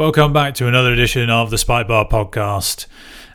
Welcome 0.00 0.32
back 0.32 0.54
to 0.54 0.66
another 0.66 0.94
edition 0.94 1.28
of 1.28 1.50
the 1.50 1.58
Spike 1.58 1.88
Bar 1.88 2.08
podcast. 2.08 2.86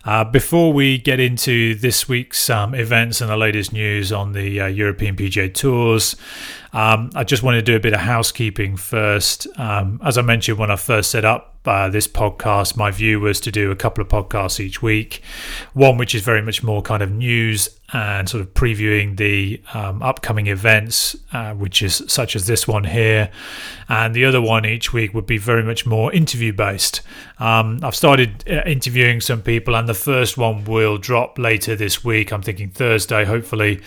Uh, 0.04 0.24
before 0.24 0.74
we 0.74 0.98
get 0.98 1.20
into 1.20 1.76
this 1.76 2.10
week's 2.10 2.50
um, 2.50 2.74
events 2.74 3.22
and 3.22 3.30
the 3.30 3.38
latest 3.38 3.72
news 3.72 4.12
on 4.12 4.32
the 4.32 4.62
uh, 4.62 4.66
European 4.66 5.16
PGA 5.16 5.54
Tours, 5.54 6.16
um, 6.76 7.10
I 7.16 7.24
just 7.24 7.42
want 7.42 7.56
to 7.56 7.62
do 7.62 7.78
a 7.78 7.80
bit 7.80 7.94
of 7.94 8.02
housekeeping 8.02 8.76
first. 8.76 9.48
Um, 9.58 10.02
as 10.04 10.18
I 10.18 10.22
mentioned 10.22 10.58
when 10.58 10.70
I 10.70 10.76
first 10.76 11.10
set 11.10 11.24
up 11.24 11.56
uh, 11.64 11.88
this 11.88 12.06
podcast, 12.06 12.76
my 12.76 12.92
view 12.92 13.22
was 13.22 13.40
to 13.42 13.52
do 13.52 13.72
a 13.72 13.78
couple 13.78 14.02
of 14.02 14.10
podcasts 14.10 14.60
each 14.60 14.82
week. 14.82 15.22
One 15.72 15.98
which 15.98 16.14
is 16.14 16.22
very 16.22 16.42
much 16.42 16.64
more 16.64 16.82
kind 16.82 17.02
of 17.02 17.12
news 17.12 17.70
and 17.94 18.28
sort 18.28 18.42
of 18.42 18.54
previewing 18.54 19.16
the 19.16 19.62
um, 19.74 20.02
upcoming 20.02 20.48
events, 20.48 21.16
uh, 21.32 21.54
which 21.54 21.82
is 21.82 22.04
such 22.08 22.36
as 22.36 22.48
this 22.48 22.68
one 22.68 22.84
here, 22.84 23.30
and 23.88 24.16
the 24.16 24.26
other 24.26 24.42
one 24.42 24.66
each 24.66 24.92
week 24.92 25.14
would 25.14 25.28
be 25.28 25.38
very 25.38 25.64
much 25.64 25.86
more 25.86 26.12
interview 26.12 26.52
based. 26.52 27.02
Um, 27.38 27.80
I've 27.84 27.96
started 27.96 28.44
uh, 28.50 28.64
interviewing 28.66 29.22
some 29.22 29.42
people, 29.42 29.76
and 29.76 29.88
the 29.88 29.94
first 29.94 30.38
one 30.38 30.66
will 30.66 30.98
drop 30.98 31.38
later 31.38 31.76
this 31.76 32.04
week. 32.04 32.34
I'm 32.34 32.42
thinking 32.42 32.70
Thursday, 32.70 33.24
hopefully. 33.24 33.82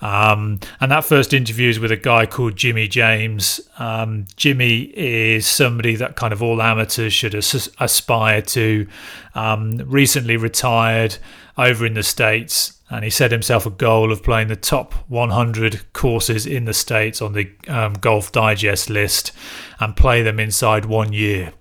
Um, 0.00 0.58
and 0.80 0.90
that 0.90 1.04
first 1.04 1.32
interview 1.32 1.68
is 1.68 1.78
with 1.78 1.92
a 1.92 1.96
guy 1.96 2.26
called 2.32 2.56
Jimmy 2.56 2.88
James. 2.88 3.60
Um, 3.78 4.26
Jimmy 4.36 4.84
is 4.96 5.46
somebody 5.46 5.94
that 5.96 6.16
kind 6.16 6.32
of 6.32 6.42
all 6.42 6.62
amateurs 6.62 7.12
should 7.12 7.34
as- 7.34 7.70
aspire 7.78 8.42
to. 8.42 8.86
Um, 9.34 9.82
recently 9.86 10.36
retired 10.36 11.18
over 11.56 11.86
in 11.86 11.94
the 11.94 12.02
States 12.02 12.78
and 12.90 13.04
he 13.04 13.10
set 13.10 13.32
himself 13.32 13.64
a 13.64 13.70
goal 13.70 14.12
of 14.12 14.22
playing 14.22 14.48
the 14.48 14.56
top 14.56 14.92
100 15.08 15.92
courses 15.92 16.46
in 16.46 16.66
the 16.66 16.74
States 16.74 17.22
on 17.22 17.32
the 17.32 17.50
um, 17.68 17.94
Golf 17.94 18.32
Digest 18.32 18.90
list 18.90 19.32
and 19.80 19.96
play 19.96 20.22
them 20.22 20.38
inside 20.38 20.84
one 20.84 21.12
year. 21.12 21.52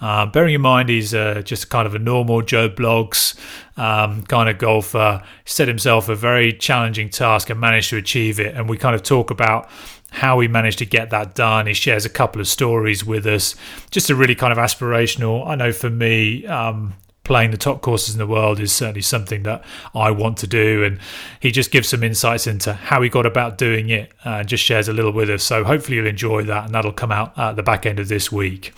Uh, 0.00 0.26
bearing 0.26 0.54
in 0.54 0.60
mind 0.60 0.88
he's 0.88 1.14
uh, 1.14 1.42
just 1.42 1.70
kind 1.70 1.86
of 1.86 1.94
a 1.94 1.98
normal 1.98 2.42
Joe 2.42 2.68
Bloggs 2.68 3.38
um, 3.76 4.22
kind 4.22 4.48
of 4.48 4.58
golfer, 4.58 5.22
set 5.44 5.68
himself 5.68 6.08
a 6.08 6.14
very 6.14 6.52
challenging 6.52 7.10
task 7.10 7.50
and 7.50 7.60
managed 7.60 7.90
to 7.90 7.96
achieve 7.96 8.40
it. 8.40 8.54
And 8.54 8.68
we 8.68 8.76
kind 8.76 8.94
of 8.94 9.02
talk 9.02 9.30
about 9.30 9.68
how 10.10 10.40
he 10.40 10.48
managed 10.48 10.78
to 10.78 10.86
get 10.86 11.10
that 11.10 11.34
done. 11.34 11.66
He 11.66 11.74
shares 11.74 12.04
a 12.04 12.08
couple 12.08 12.40
of 12.40 12.48
stories 12.48 13.04
with 13.04 13.26
us, 13.26 13.54
just 13.90 14.08
a 14.10 14.14
really 14.14 14.34
kind 14.34 14.52
of 14.52 14.58
aspirational. 14.58 15.46
I 15.46 15.56
know 15.56 15.72
for 15.72 15.90
me, 15.90 16.46
um, 16.46 16.94
playing 17.26 17.50
the 17.50 17.56
top 17.56 17.82
courses 17.82 18.14
in 18.14 18.18
the 18.18 18.26
world 18.26 18.60
is 18.60 18.72
certainly 18.72 19.02
something 19.02 19.42
that 19.42 19.64
I 19.94 20.12
want 20.12 20.38
to 20.38 20.46
do. 20.46 20.84
And 20.84 21.00
he 21.40 21.50
just 21.50 21.72
gives 21.72 21.88
some 21.88 22.04
insights 22.04 22.46
into 22.46 22.72
how 22.72 23.02
he 23.02 23.08
got 23.08 23.26
about 23.26 23.58
doing 23.58 23.90
it 23.90 24.12
and 24.24 24.48
just 24.48 24.62
shares 24.62 24.86
a 24.88 24.92
little 24.92 25.12
with 25.12 25.28
us. 25.28 25.42
So 25.42 25.64
hopefully 25.64 25.96
you'll 25.96 26.06
enjoy 26.06 26.44
that, 26.44 26.66
and 26.66 26.74
that'll 26.74 26.92
come 26.92 27.10
out 27.10 27.36
at 27.36 27.56
the 27.56 27.64
back 27.64 27.84
end 27.84 27.98
of 27.98 28.08
this 28.08 28.30
week. 28.30 28.72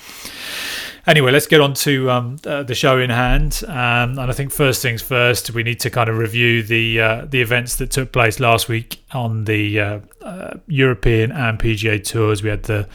Anyway, 1.09 1.33
let's 1.33 1.47
get 1.47 1.63
on 1.63 1.73
to 1.73 2.11
um, 2.11 2.37
uh, 2.47 2.63
the 2.63 2.75
show 2.75 2.99
in 2.99 3.09
hand. 3.09 3.63
Um, 3.67 4.19
and 4.19 4.21
I 4.21 4.33
think 4.33 4.53
first 4.53 4.83
things 4.83 5.01
first, 5.01 5.51
we 5.53 5.63
need 5.63 5.81
to 5.81 5.89
kind 5.89 6.11
of 6.11 6.19
review 6.19 6.63
the 6.63 7.01
uh, 7.01 7.25
the 7.25 7.41
events 7.41 7.77
that 7.77 7.91
took 7.91 8.13
place 8.13 8.39
last 8.39 8.69
week 8.69 9.03
on 9.13 9.45
the 9.45 9.81
uh, 9.81 10.01
uh 10.21 10.59
European 10.67 11.33
and 11.33 11.59
PGA 11.59 12.05
tours. 12.05 12.43
We 12.43 12.51
had 12.51 12.65
the 12.65 12.87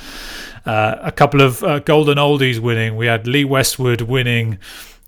uh, 0.63 0.97
a 1.01 1.11
couple 1.11 1.41
of 1.41 1.63
uh, 1.63 1.79
golden 1.79 2.19
oldies 2.19 2.59
winning. 2.59 2.95
We 2.95 3.07
had 3.07 3.25
Lee 3.25 3.45
Westwood 3.45 4.01
winning 4.01 4.59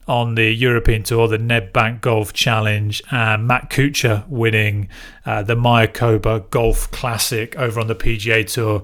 on 0.07 0.33
the 0.33 0.51
European 0.51 1.03
Tour, 1.03 1.27
the 1.27 1.37
Nedbank 1.37 2.01
Golf 2.01 2.33
Challenge, 2.33 3.03
and 3.11 3.47
Matt 3.47 3.69
Kuchar 3.69 4.27
winning 4.27 4.89
the 5.25 5.55
Mayakoba 5.55 6.49
Golf 6.49 6.89
Classic 6.89 7.55
over 7.55 7.79
on 7.79 7.85
the 7.85 7.95
PGA 7.95 8.51
Tour. 8.51 8.83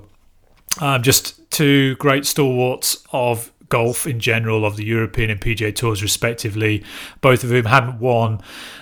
Um, 0.80 1.02
just 1.02 1.50
two 1.50 1.96
great 1.96 2.26
stalwarts 2.26 3.04
of 3.12 3.51
golf 3.72 4.06
in 4.06 4.20
general, 4.20 4.64
of 4.64 4.76
the 4.76 4.86
European 4.86 5.32
and 5.32 5.42
PGA 5.42 5.74
Tours, 5.74 6.04
respectively, 6.04 6.84
both 7.22 7.44
of 7.44 7.50
whom 7.50 7.66
hadn't 7.66 8.00
won 8.00 8.42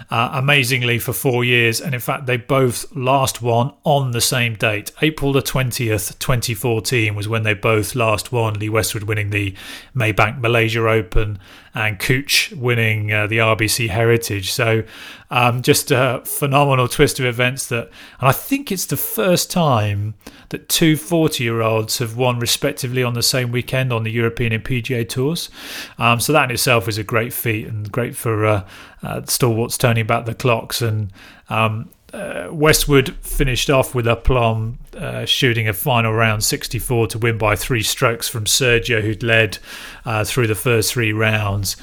uh, 0.10 0.32
amazingly 0.34 1.00
for 1.00 1.14
four 1.14 1.46
years. 1.46 1.80
And 1.80 1.94
in 1.94 2.02
fact, 2.02 2.26
they 2.26 2.36
both 2.36 2.94
last 2.94 3.42
won 3.42 3.74
on 3.86 4.12
the 4.12 4.20
same 4.20 4.56
date. 4.56 4.92
April 5.02 5.32
the 5.32 5.42
20th, 5.42 6.20
2014 6.20 7.16
was 7.16 7.28
when 7.28 7.44
they 7.44 7.54
both 7.54 7.96
last 7.96 8.32
won. 8.32 8.56
Lee 8.56 8.70
Westwood 8.70 9.04
winning 9.04 9.30
the 9.30 9.56
Maybank 9.96 10.40
Malaysia 10.40 10.86
Open 10.90 11.40
and 11.74 12.00
Cooch 12.00 12.52
winning 12.52 13.12
uh, 13.12 13.28
the 13.28 13.38
RBC 13.38 13.90
Heritage. 13.90 14.52
So 14.52 14.84
um, 15.30 15.62
just 15.62 15.92
a 15.92 16.22
phenomenal 16.26 16.88
twist 16.88 17.20
of 17.20 17.26
events 17.26 17.68
that, 17.68 17.90
and 18.20 18.30
I 18.30 18.32
think 18.32 18.72
it's 18.72 18.86
the 18.86 18.98
first 18.98 19.52
time 19.52 20.16
that 20.50 20.70
two 20.70 20.96
40 20.96 21.44
year 21.44 21.62
olds 21.62 22.00
have 22.00 22.18
won 22.18 22.40
respectively 22.40 23.04
on 23.04 23.14
the 23.14 23.24
same 23.24 23.52
weekend 23.52 23.94
on 23.94 24.04
the 24.04 24.12
European 24.12 24.54
and 24.54 24.64
PGA 24.64 25.08
tours. 25.08 25.50
Um, 25.98 26.20
so 26.20 26.34
that 26.34 26.46
in 26.46 26.52
itself 26.52 26.88
is 26.88 26.98
a 26.98 27.04
great 27.04 27.34
feat 27.34 27.68
and 27.68 27.92
great 27.92 28.16
for 28.16 28.46
uh, 28.46 28.68
uh, 29.04 29.22
stalwarts 29.26 29.78
turning 29.78 30.08
back 30.08 30.26
the 30.26 30.36
clocks 30.36 30.82
and 30.82 31.12
um, 31.50 31.90
uh, 32.14 32.48
Westwood 32.52 33.16
finished 33.18 33.70
off 33.70 33.94
with 33.94 34.08
aplomb, 34.08 34.80
uh, 34.98 35.26
shooting 35.26 35.68
a 35.68 35.74
final 35.74 36.14
round 36.14 36.44
64 36.44 37.08
to 37.08 37.20
win 37.20 37.38
by 37.38 37.56
three 37.56 37.84
strokes 37.84 38.28
from 38.28 38.46
Sergio, 38.46 39.02
who'd 39.02 39.24
led 39.24 39.60
uh, 40.06 40.24
through 40.24 40.48
the 40.48 40.56
first 40.56 40.94
three 40.94 41.14
rounds. 41.14 41.78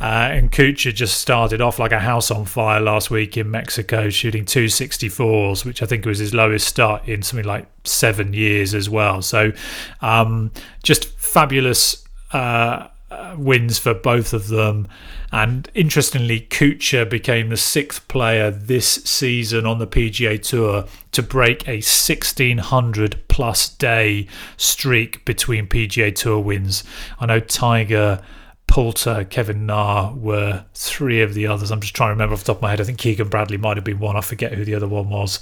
Uh, 0.00 0.28
and 0.32 0.52
Kuchar 0.52 0.94
just 0.94 1.18
started 1.18 1.60
off 1.60 1.78
like 1.78 1.92
a 1.92 2.00
house 2.00 2.30
on 2.30 2.44
fire 2.44 2.80
last 2.80 3.10
week 3.10 3.36
in 3.36 3.50
Mexico, 3.50 4.10
shooting 4.10 4.44
two 4.44 4.66
64s, 4.66 5.64
which 5.64 5.82
I 5.82 5.86
think 5.86 6.04
was 6.04 6.18
his 6.18 6.34
lowest 6.34 6.66
start 6.68 7.08
in 7.08 7.22
something 7.22 7.46
like 7.46 7.66
seven 7.84 8.32
years 8.32 8.74
as 8.74 8.90
well. 8.90 9.22
So 9.22 9.52
um, 10.00 10.52
just 10.82 11.06
fabulous 11.18 12.04
uh, 12.32 12.88
wins 13.36 13.78
for 13.78 13.94
both 13.94 14.32
of 14.32 14.48
them. 14.48 14.88
And 15.30 15.70
interestingly, 15.74 16.40
Kuchar 16.40 17.08
became 17.08 17.48
the 17.48 17.56
sixth 17.56 18.06
player 18.08 18.50
this 18.50 18.86
season 19.04 19.66
on 19.66 19.78
the 19.78 19.86
PGA 19.86 20.40
Tour 20.42 20.84
to 21.12 21.22
break 21.22 21.66
a 21.66 21.76
1600 21.76 23.22
plus 23.28 23.68
day 23.68 24.26
streak 24.56 25.24
between 25.24 25.66
PGA 25.66 26.14
Tour 26.14 26.40
wins. 26.40 26.84
I 27.18 27.26
know 27.26 27.40
Tiger. 27.40 28.22
Poulter, 28.68 29.24
Kevin 29.24 29.66
Na 29.66 30.14
were 30.14 30.64
three 30.72 31.20
of 31.20 31.34
the 31.34 31.46
others. 31.46 31.70
I'm 31.70 31.82
just 31.82 31.94
trying 31.94 32.08
to 32.08 32.12
remember 32.12 32.32
off 32.32 32.40
the 32.40 32.46
top 32.46 32.56
of 32.56 32.62
my 32.62 32.70
head. 32.70 32.80
I 32.80 32.84
think 32.84 32.96
Keegan 32.96 33.28
Bradley 33.28 33.58
might 33.58 33.76
have 33.76 33.84
been 33.84 33.98
one. 33.98 34.16
I 34.16 34.22
forget 34.22 34.54
who 34.54 34.64
the 34.64 34.74
other 34.74 34.88
one 34.88 35.10
was. 35.10 35.40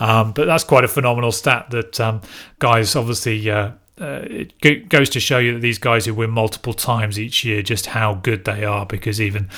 Um, 0.00 0.32
but 0.32 0.46
that's 0.46 0.64
quite 0.64 0.82
a 0.82 0.88
phenomenal 0.88 1.30
stat 1.30 1.70
that 1.70 2.00
um, 2.00 2.20
guys 2.58 2.96
obviously 2.96 3.48
uh, 3.48 3.70
uh, 4.00 4.22
it 4.24 4.88
goes 4.88 5.08
to 5.10 5.20
show 5.20 5.38
you 5.38 5.54
that 5.54 5.60
these 5.60 5.78
guys 5.78 6.06
who 6.06 6.14
win 6.14 6.30
multiple 6.30 6.74
times 6.74 7.18
each 7.18 7.44
year, 7.44 7.62
just 7.62 7.86
how 7.86 8.14
good 8.14 8.44
they 8.44 8.64
are. 8.64 8.84
Because 8.86 9.20
even 9.20 9.48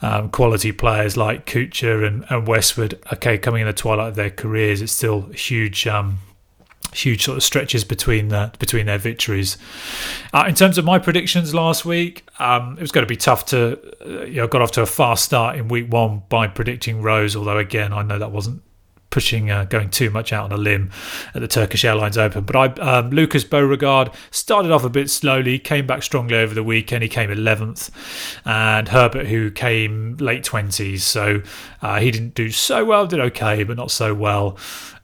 um, 0.00 0.30
quality 0.30 0.72
players 0.72 1.16
like 1.16 1.46
Kuchar 1.46 2.06
and, 2.06 2.24
and, 2.30 2.46
Westwood, 2.46 2.98
okay, 3.12 3.36
coming 3.36 3.62
in 3.62 3.66
the 3.66 3.74
twilight 3.74 4.08
of 4.08 4.14
their 4.14 4.30
careers, 4.30 4.80
it's 4.80 4.92
still 4.92 5.22
huge. 5.32 5.86
Um, 5.86 6.18
huge 6.92 7.24
sort 7.24 7.36
of 7.36 7.42
stretches 7.42 7.84
between 7.84 8.28
the, 8.28 8.50
between 8.58 8.86
their 8.86 8.96
victories. 8.96 9.58
Uh, 10.32 10.46
in 10.48 10.54
terms 10.54 10.78
of 10.78 10.84
my 10.84 10.98
predictions 10.98 11.52
last 11.54 11.84
week, 11.84 12.26
um, 12.38 12.74
it 12.78 12.80
was 12.80 12.90
going 12.90 13.02
to 13.02 13.08
be 13.08 13.16
tough 13.16 13.44
to 13.46 13.78
uh, 14.06 14.24
you 14.24 14.36
know 14.36 14.46
got 14.46 14.62
off 14.62 14.70
to 14.70 14.80
a 14.80 14.86
fast 14.86 15.24
start 15.24 15.56
in 15.56 15.68
week 15.68 15.92
one 15.92 16.22
by 16.30 16.46
predicting 16.46 17.02
Rose. 17.02 17.36
Although 17.36 17.58
again, 17.58 17.92
I 17.92 18.02
know 18.02 18.18
that 18.18 18.30
wasn't 18.30 18.62
pushing, 19.16 19.50
uh, 19.50 19.64
going 19.64 19.88
too 19.88 20.10
much 20.10 20.30
out 20.30 20.44
on 20.44 20.52
a 20.52 20.58
limb 20.58 20.90
at 21.34 21.40
the 21.40 21.48
Turkish 21.48 21.86
Airlines 21.86 22.18
Open. 22.18 22.44
But 22.44 22.54
I, 22.54 22.66
um, 22.82 23.08
Lucas 23.08 23.44
Bjerregaard 23.44 24.14
started 24.30 24.70
off 24.70 24.84
a 24.84 24.90
bit 24.90 25.08
slowly, 25.08 25.58
came 25.58 25.86
back 25.86 26.02
strongly 26.02 26.36
over 26.36 26.54
the 26.54 26.62
weekend. 26.62 27.02
He 27.02 27.08
came 27.08 27.30
11th, 27.30 27.88
and 28.44 28.90
Herbert, 28.90 29.28
who 29.28 29.50
came 29.50 30.18
late 30.18 30.44
20s, 30.44 30.98
so 30.98 31.40
uh, 31.80 31.98
he 31.98 32.10
didn't 32.10 32.34
do 32.34 32.50
so 32.50 32.84
well. 32.84 33.06
Did 33.06 33.20
okay, 33.20 33.64
but 33.64 33.78
not 33.78 33.90
so 33.90 34.12
well. 34.12 34.58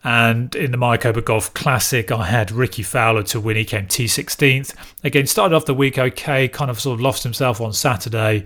And 0.04 0.54
in 0.54 0.72
the 0.72 0.76
Mayakoba 0.76 1.24
Golf 1.24 1.54
Classic, 1.54 2.12
I 2.12 2.26
had 2.26 2.50
Rickie 2.50 2.82
Fowler 2.82 3.22
to 3.22 3.40
win. 3.40 3.56
He 3.56 3.64
came 3.64 3.86
T16th. 3.86 4.74
Again, 5.04 5.26
started 5.26 5.54
off 5.54 5.64
the 5.64 5.72
week 5.72 5.96
okay, 5.96 6.48
kind 6.48 6.70
of 6.70 6.78
sort 6.78 6.96
of 6.96 7.00
lost 7.00 7.22
himself 7.22 7.62
on 7.62 7.72
Saturday. 7.72 8.44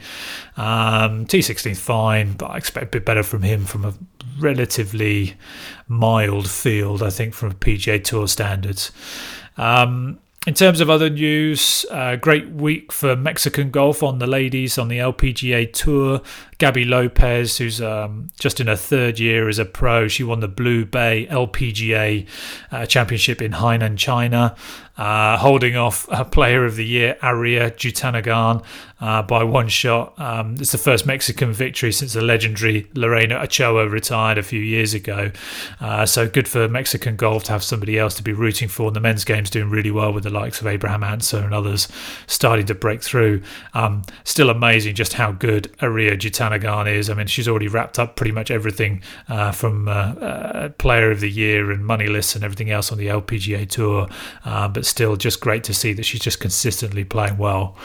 Um, 0.57 1.27
T16th, 1.27 1.79
fine, 1.79 2.35
but 2.35 2.53
I 2.53 2.57
expect 2.59 2.87
a 2.87 2.91
bit 2.91 3.05
better 3.05 3.25
from 3.25 3.43
him 3.43 3.65
from 3.65 3.85
a 3.85 3.95
relatively 4.39 5.35
mild 5.89 6.49
field, 6.51 7.03
I 7.03 7.11
think, 7.11 7.35
from 7.35 7.55
PGA 7.55 8.03
Tour 8.03 8.29
standards. 8.29 8.93
Um, 9.57 10.19
in 10.47 10.55
terms 10.55 10.81
of 10.81 10.89
other 10.89 11.11
news, 11.11 11.85
uh, 11.91 12.15
great 12.15 12.49
week 12.51 12.93
for 12.93 13.17
Mexican 13.17 13.73
golf 13.73 14.05
on 14.05 14.21
the 14.21 14.29
ladies 14.29 14.79
on 14.79 14.87
the 14.87 14.99
LPGA 14.99 15.73
Tour. 15.73 16.21
Gaby 16.59 16.85
Lopez, 16.85 17.59
who's 17.59 17.81
um, 17.81 18.29
just 18.39 18.61
in 18.61 18.69
her 18.69 18.77
third 18.77 19.19
year 19.19 19.49
as 19.49 19.59
a 19.59 19.65
pro. 19.65 20.07
She 20.07 20.23
won 20.23 20.39
the 20.39 20.47
Blue 20.47 20.85
Bay 20.85 21.27
LPGA 21.29 22.29
uh, 22.71 22.87
Championship 22.87 23.43
in 23.43 23.53
Hainan, 23.53 23.99
China 23.99 24.55
uh, 24.97 25.37
holding 25.37 25.77
off 25.77 26.07
a 26.11 26.25
Player 26.25 26.65
of 26.65 26.77
the 26.77 26.85
Year 26.85 27.17
Ariya 27.23 27.73
Jutanugarn 27.73 28.65
uh, 29.01 29.23
by 29.23 29.45
one 29.45 29.69
shot. 29.69 30.19
Um, 30.19 30.57
it's 30.59 30.73
the 30.73 30.79
first 30.79 31.07
Mexican 31.07 31.53
victory 31.53 31.93
since 31.93 32.15
the 32.15 32.23
legendary 32.23 32.87
Lorena 32.95 33.37
Ochoa 33.37 33.89
retired 33.89 34.39
a 34.39 34.43
few 34.43 34.61
years 34.61 34.95
ago. 34.95 35.31
Uh, 35.81 36.07
so 36.07 36.27
good 36.27 36.49
for 36.49 36.67
Mexican 36.69 37.17
golf 37.17 37.45
to 37.45 37.53
have 37.53 37.63
somebody 37.63 37.99
else 37.99 38.15
to 38.15 38.23
be 38.23 38.33
rooting 38.33 38.69
for. 38.69 38.87
And 38.87 38.97
the 38.97 39.01
men's 39.01 39.25
game's 39.25 39.51
doing 39.51 39.69
really 39.69 39.91
well 39.91 40.13
with 40.13 40.25
the 40.25 40.31
likes 40.31 40.61
of 40.61 40.67
Abraham 40.67 41.05
Ancer 41.05 41.39
and 41.39 41.53
others 41.53 41.89
starting 42.27 42.67
to 42.67 42.75
break 42.75 43.03
through. 43.03 43.43
Um, 43.75 44.03
still 44.25 44.49
amazing 44.49 44.95
just 44.95 45.13
how 45.15 45.33
good 45.33 45.65
Ariya 45.81 46.19
Jutanugarn 46.19 46.91
is. 46.91 47.11
I 47.11 47.15
mean, 47.15 47.27
she's 47.27 47.49
already 47.49 47.69
wrapped 47.69 47.99
up 47.99 48.17
pretty 48.17 48.33
much 48.33 48.51
everything 48.51 49.03
uh, 49.29 49.53
from 49.53 49.89
uh, 49.89 49.93
uh, 49.93 50.69
Player 50.71 51.11
of 51.11 51.21
the 51.21 51.31
Year 51.31 51.71
and 51.71 51.85
money 51.85 52.07
lists 52.07 52.35
and 52.35 52.43
everything 52.43 52.71
else 52.71 52.91
on 52.91 52.97
the 52.97 53.09
LPGA 53.09 53.69
Tour. 53.69 54.09
but 54.45 54.86
still 54.87 55.17
just 55.17 55.41
great 55.41 55.65
to 55.65 55.75
see 55.75 55.93
that 55.93 56.05
she's 56.05 56.21
just 56.21 56.41
consistently 56.41 57.05
playing 57.05 57.39
well. 57.39 57.77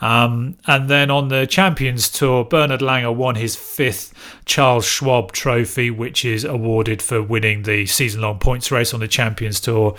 Um, 0.00 0.56
and 0.66 0.88
then 0.88 1.10
on 1.10 1.28
the 1.28 1.46
Champions 1.46 2.08
Tour, 2.08 2.44
Bernard 2.44 2.80
Langer 2.80 3.14
won 3.14 3.34
his 3.34 3.56
fifth 3.56 4.14
Charles 4.44 4.86
Schwab 4.86 5.32
Trophy, 5.32 5.90
which 5.90 6.24
is 6.24 6.44
awarded 6.44 7.02
for 7.02 7.22
winning 7.22 7.64
the 7.64 7.86
season 7.86 8.20
long 8.20 8.38
points 8.38 8.70
race 8.70 8.94
on 8.94 9.00
the 9.00 9.08
Champions 9.08 9.60
Tour. 9.60 9.96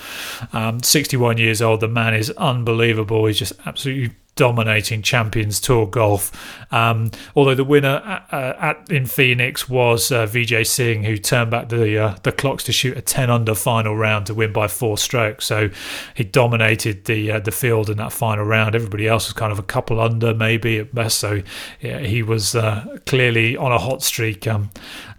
Um, 0.54 0.82
61 0.82 1.38
years 1.38 1.62
old, 1.62 1.82
the 1.82 1.88
man 1.88 2.14
is 2.14 2.30
unbelievable. 2.32 3.26
He's 3.26 3.40
just 3.40 3.54
absolutely 3.66 4.16
dominating 4.40 5.02
Champions 5.02 5.60
Tour 5.60 5.86
golf. 5.86 6.32
Um, 6.72 7.12
although 7.36 7.56
the 7.56 7.66
winner 7.66 8.02
at, 8.06 8.26
uh, 8.32 8.56
at, 8.58 8.90
in 8.90 9.06
Phoenix 9.06 9.68
was 9.68 10.14
uh, 10.14 10.26
Vijay 10.26 10.66
Singh, 10.66 11.04
who 11.04 11.18
turned 11.18 11.52
back 11.52 11.68
the 11.68 11.98
uh, 12.00 12.16
the 12.24 12.32
clocks 12.32 12.64
to 12.64 12.72
shoot 12.72 12.96
a 12.96 13.02
10 13.02 13.30
under 13.30 13.54
final 13.54 13.98
round 13.98 14.28
to 14.28 14.34
win 14.34 14.54
by 14.54 14.70
four 14.70 14.98
strokes. 14.98 15.46
So 15.46 15.70
he 16.16 16.24
dominated 16.24 17.04
the 17.04 17.34
uh, 17.34 17.40
the 17.42 17.52
field 17.52 17.90
in 17.90 17.98
that 17.98 18.14
final 18.14 18.46
round. 18.46 18.76
Everybody 18.76 19.10
else 19.10 19.28
was 19.28 19.34
kind 19.34 19.52
of 19.52 19.60
a 19.60 19.64
couple 19.64 20.00
under, 20.00 20.34
maybe 20.34 20.80
at 20.80 20.96
best. 20.96 21.18
So 21.18 21.42
yeah, 21.82 22.00
he 22.00 22.24
was 22.24 22.56
uh, 22.56 23.00
clearly 23.06 23.58
on 23.58 23.74
a 23.74 23.78
hot 23.78 24.02
streak 24.04 24.48
um, 24.48 24.70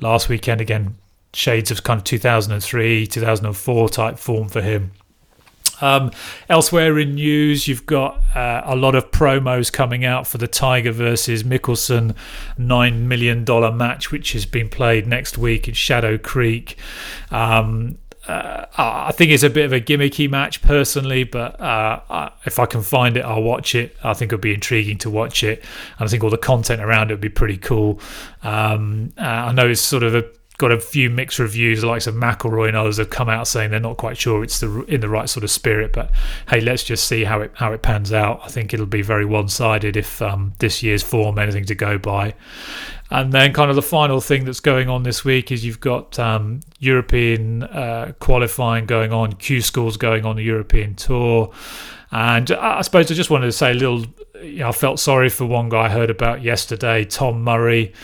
last 0.00 0.30
weekend. 0.30 0.62
Again, 0.62 0.96
shades 1.34 1.70
of 1.70 1.82
kind 1.82 1.98
of 1.98 2.04
2003, 2.04 3.06
2004 3.06 3.88
type 3.90 4.18
form 4.18 4.48
for 4.48 4.62
him. 4.62 4.92
Um, 5.80 6.10
elsewhere 6.48 6.98
in 6.98 7.14
news, 7.14 7.68
you've 7.68 7.86
got 7.86 8.20
uh, 8.34 8.62
a 8.64 8.76
lot 8.76 8.94
of 8.94 9.10
promos 9.10 9.72
coming 9.72 10.04
out 10.04 10.26
for 10.26 10.38
the 10.38 10.48
Tiger 10.48 10.92
versus 10.92 11.42
Mickelson 11.42 12.14
nine 12.58 13.08
million 13.08 13.44
dollar 13.44 13.72
match, 13.72 14.10
which 14.10 14.32
has 14.32 14.46
been 14.46 14.68
played 14.68 15.06
next 15.06 15.38
week 15.38 15.68
in 15.68 15.74
Shadow 15.74 16.18
Creek. 16.18 16.76
Um, 17.30 17.98
uh, 18.28 18.66
I 18.76 19.12
think 19.12 19.32
it's 19.32 19.42
a 19.42 19.50
bit 19.50 19.64
of 19.64 19.72
a 19.72 19.80
gimmicky 19.80 20.30
match 20.30 20.60
personally, 20.62 21.24
but 21.24 21.58
uh, 21.60 22.30
if 22.44 22.58
I 22.58 22.66
can 22.66 22.82
find 22.82 23.16
it, 23.16 23.24
I'll 23.24 23.42
watch 23.42 23.74
it. 23.74 23.96
I 24.04 24.12
think 24.12 24.32
it'll 24.32 24.42
be 24.42 24.54
intriguing 24.54 24.98
to 24.98 25.10
watch 25.10 25.42
it, 25.42 25.64
and 25.98 26.06
I 26.06 26.10
think 26.10 26.22
all 26.22 26.30
the 26.30 26.38
content 26.38 26.82
around 26.82 27.10
it 27.10 27.14
would 27.14 27.20
be 27.20 27.30
pretty 27.30 27.56
cool. 27.56 27.98
Um, 28.42 29.12
uh, 29.18 29.22
I 29.22 29.52
know 29.52 29.68
it's 29.68 29.80
sort 29.80 30.02
of 30.02 30.14
a 30.14 30.24
got 30.60 30.70
a 30.70 30.78
few 30.78 31.08
mixed 31.08 31.38
reviews. 31.38 31.80
The 31.80 31.86
likes 31.86 32.06
of 32.06 32.14
McIlroy 32.14 32.68
and 32.68 32.76
others 32.76 32.98
have 32.98 33.08
come 33.08 33.30
out 33.30 33.48
saying 33.48 33.70
they're 33.70 33.80
not 33.80 33.96
quite 33.96 34.18
sure 34.18 34.44
it's 34.44 34.60
the 34.60 34.84
in 34.84 35.00
the 35.00 35.08
right 35.08 35.28
sort 35.28 35.42
of 35.42 35.50
spirit. 35.50 35.92
But 35.92 36.10
hey, 36.48 36.60
let's 36.60 36.84
just 36.84 37.08
see 37.08 37.24
how 37.24 37.40
it 37.40 37.52
how 37.54 37.72
it 37.72 37.82
pans 37.82 38.12
out. 38.12 38.40
I 38.44 38.48
think 38.48 38.74
it'll 38.74 38.86
be 38.86 39.02
very 39.02 39.24
one 39.24 39.48
sided 39.48 39.96
if 39.96 40.20
um, 40.20 40.52
this 40.58 40.82
year's 40.82 41.02
form 41.02 41.38
anything 41.38 41.64
to 41.64 41.74
go 41.74 41.98
by. 41.98 42.34
And 43.10 43.32
then, 43.32 43.52
kind 43.52 43.70
of 43.70 43.76
the 43.76 43.82
final 43.82 44.20
thing 44.20 44.44
that's 44.44 44.60
going 44.60 44.88
on 44.88 45.02
this 45.02 45.24
week 45.24 45.50
is 45.50 45.64
you've 45.64 45.80
got 45.80 46.16
um, 46.18 46.60
European 46.78 47.64
uh, 47.64 48.12
qualifying 48.20 48.86
going 48.86 49.12
on, 49.12 49.32
Q 49.32 49.62
schools 49.62 49.96
going 49.96 50.24
on 50.24 50.36
the 50.36 50.44
European 50.44 50.94
tour. 50.94 51.52
And 52.12 52.50
I 52.52 52.82
suppose 52.82 53.10
I 53.10 53.14
just 53.14 53.30
wanted 53.30 53.46
to 53.46 53.52
say 53.52 53.70
a 53.70 53.74
little, 53.74 54.04
you 54.42 54.58
know, 54.58 54.68
I 54.68 54.72
felt 54.72 55.00
sorry 55.00 55.28
for 55.28 55.46
one 55.46 55.68
guy 55.68 55.86
I 55.86 55.88
heard 55.88 56.10
about 56.10 56.42
yesterday, 56.42 57.04
Tom 57.04 57.42
Murray. 57.42 57.94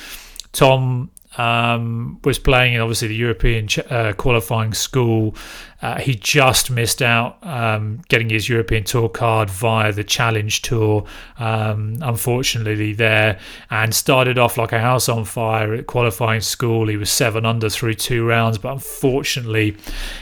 Tom 0.53 1.11
um, 1.39 2.19
was 2.25 2.39
playing 2.39 2.75
in 2.75 2.81
obviously 2.81 3.09
the 3.09 3.15
European 3.15 3.69
uh, 3.91 4.13
qualifying 4.17 4.75
school. 4.75 5.35
Uh, 5.83 5.99
he 5.99 6.15
just 6.15 6.71
missed 6.71 7.03
out 7.03 7.39
um, 7.43 8.01
getting 8.09 8.31
his 8.31 8.49
European 8.49 8.83
Tour 8.83 9.09
card 9.09 9.51
via 9.51 9.93
the 9.93 10.05
Challenge 10.05 10.63
Tour, 10.63 11.05
um, 11.39 11.99
unfortunately, 12.01 12.95
there, 12.95 13.39
and 13.71 13.95
started 13.95 14.39
off 14.39 14.57
like 14.57 14.73
a 14.73 14.81
house 14.81 15.09
on 15.09 15.25
fire 15.25 15.75
at 15.75 15.87
qualifying 15.87 16.41
school. 16.41 16.89
He 16.89 16.97
was 16.97 17.11
seven 17.11 17.45
under 17.45 17.69
through 17.69 17.95
two 17.95 18.25
rounds, 18.25 18.57
but 18.57 18.73
unfortunately, 18.73 19.77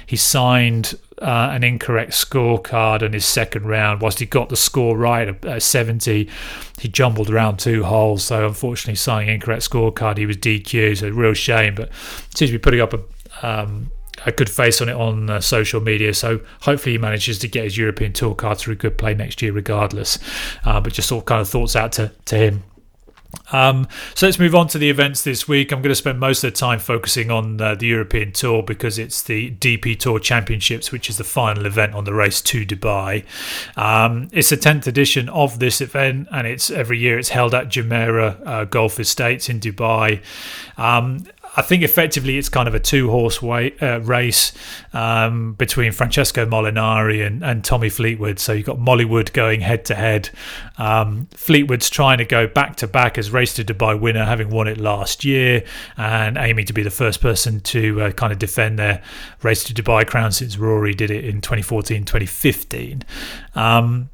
he 0.06 0.16
signed 0.16 0.94
uh, 1.24 1.48
an 1.52 1.64
incorrect 1.64 2.12
scorecard 2.12 3.00
in 3.02 3.14
his 3.14 3.24
second 3.24 3.66
round. 3.66 4.02
Whilst 4.02 4.18
he 4.18 4.26
got 4.26 4.50
the 4.50 4.56
score 4.56 4.96
right 4.96 5.44
at 5.44 5.62
70, 5.62 6.28
he 6.78 6.88
jumbled 6.88 7.30
around 7.30 7.58
two 7.58 7.82
holes. 7.82 8.24
So 8.24 8.46
unfortunately, 8.46 8.96
signing 8.96 9.30
incorrect 9.30 9.68
scorecard, 9.68 10.18
he 10.18 10.26
was 10.26 10.36
DQ. 10.36 10.98
So 10.98 11.08
real 11.08 11.32
shame, 11.32 11.74
but 11.74 11.90
seems 12.34 12.50
to 12.50 12.52
be 12.52 12.58
putting 12.58 12.80
up 12.80 12.92
a 12.92 13.00
um, 13.42 13.90
a 14.26 14.32
good 14.32 14.48
face 14.48 14.80
on 14.80 14.88
it 14.88 14.94
on 14.94 15.28
uh, 15.28 15.40
social 15.40 15.80
media. 15.80 16.14
So 16.14 16.40
hopefully 16.60 16.92
he 16.92 16.98
manages 16.98 17.38
to 17.40 17.48
get 17.48 17.64
his 17.64 17.76
European 17.76 18.12
Tour 18.12 18.34
card 18.34 18.58
through 18.58 18.76
good 18.76 18.96
play 18.96 19.12
next 19.14 19.42
year, 19.42 19.52
regardless. 19.52 20.18
Uh, 20.64 20.80
but 20.80 20.92
just 20.92 21.10
all 21.10 21.22
kind 21.22 21.40
of 21.40 21.48
thoughts 21.48 21.74
out 21.74 21.92
to, 21.92 22.12
to 22.26 22.36
him. 22.36 22.62
Um, 23.52 23.88
so 24.14 24.26
let's 24.26 24.38
move 24.38 24.54
on 24.54 24.68
to 24.68 24.78
the 24.78 24.90
events 24.90 25.22
this 25.22 25.46
week. 25.46 25.72
I'm 25.72 25.80
going 25.82 25.90
to 25.90 25.94
spend 25.94 26.18
most 26.18 26.42
of 26.44 26.52
the 26.52 26.56
time 26.56 26.78
focusing 26.78 27.30
on 27.30 27.60
uh, 27.60 27.74
the 27.74 27.86
European 27.86 28.32
Tour 28.32 28.62
because 28.62 28.98
it's 28.98 29.22
the 29.22 29.52
DP 29.52 29.98
Tour 29.98 30.18
Championships, 30.18 30.90
which 30.92 31.08
is 31.08 31.18
the 31.18 31.24
final 31.24 31.66
event 31.66 31.94
on 31.94 32.04
the 32.04 32.14
race 32.14 32.40
to 32.42 32.64
Dubai. 32.64 33.24
Um, 33.76 34.28
it's 34.32 34.50
the 34.50 34.56
10th 34.56 34.86
edition 34.86 35.28
of 35.28 35.58
this 35.58 35.80
event, 35.80 36.28
and 36.30 36.46
it's 36.46 36.70
every 36.70 36.98
year 36.98 37.18
it's 37.18 37.30
held 37.30 37.54
at 37.54 37.68
Jumeirah 37.68 38.46
uh, 38.46 38.64
Golf 38.64 38.98
Estates 38.98 39.48
in 39.48 39.60
Dubai. 39.60 40.22
Um, 40.76 41.26
I 41.56 41.62
think 41.62 41.82
effectively 41.82 42.36
it's 42.36 42.48
kind 42.48 42.66
of 42.66 42.74
a 42.74 42.80
two 42.80 43.10
horse 43.10 43.42
uh, 43.42 44.00
race 44.02 44.52
um, 44.92 45.54
between 45.54 45.92
Francesco 45.92 46.44
Molinari 46.46 47.24
and, 47.24 47.44
and 47.44 47.64
Tommy 47.64 47.88
Fleetwood. 47.88 48.38
So 48.38 48.52
you've 48.52 48.66
got 48.66 48.78
Mollywood 48.78 49.32
going 49.32 49.60
head 49.60 49.84
to 49.86 49.94
head. 49.94 50.30
Fleetwood's 51.30 51.90
trying 51.90 52.18
to 52.18 52.24
go 52.24 52.46
back 52.46 52.76
to 52.76 52.86
back 52.86 53.18
as 53.18 53.30
Race 53.30 53.54
to 53.54 53.64
Dubai 53.64 53.98
winner, 53.98 54.24
having 54.24 54.50
won 54.50 54.66
it 54.66 54.78
last 54.78 55.24
year 55.24 55.64
and 55.96 56.36
aiming 56.36 56.66
to 56.66 56.72
be 56.72 56.82
the 56.82 56.90
first 56.90 57.20
person 57.20 57.60
to 57.60 58.00
uh, 58.00 58.10
kind 58.12 58.32
of 58.32 58.38
defend 58.38 58.78
their 58.78 59.02
Race 59.42 59.64
to 59.64 59.74
Dubai 59.74 60.06
crown 60.06 60.32
since 60.32 60.58
Rory 60.58 60.94
did 60.94 61.10
it 61.10 61.24
in 61.24 61.40
2014 61.40 62.04
2015. 62.04 63.04
Um, 63.54 64.10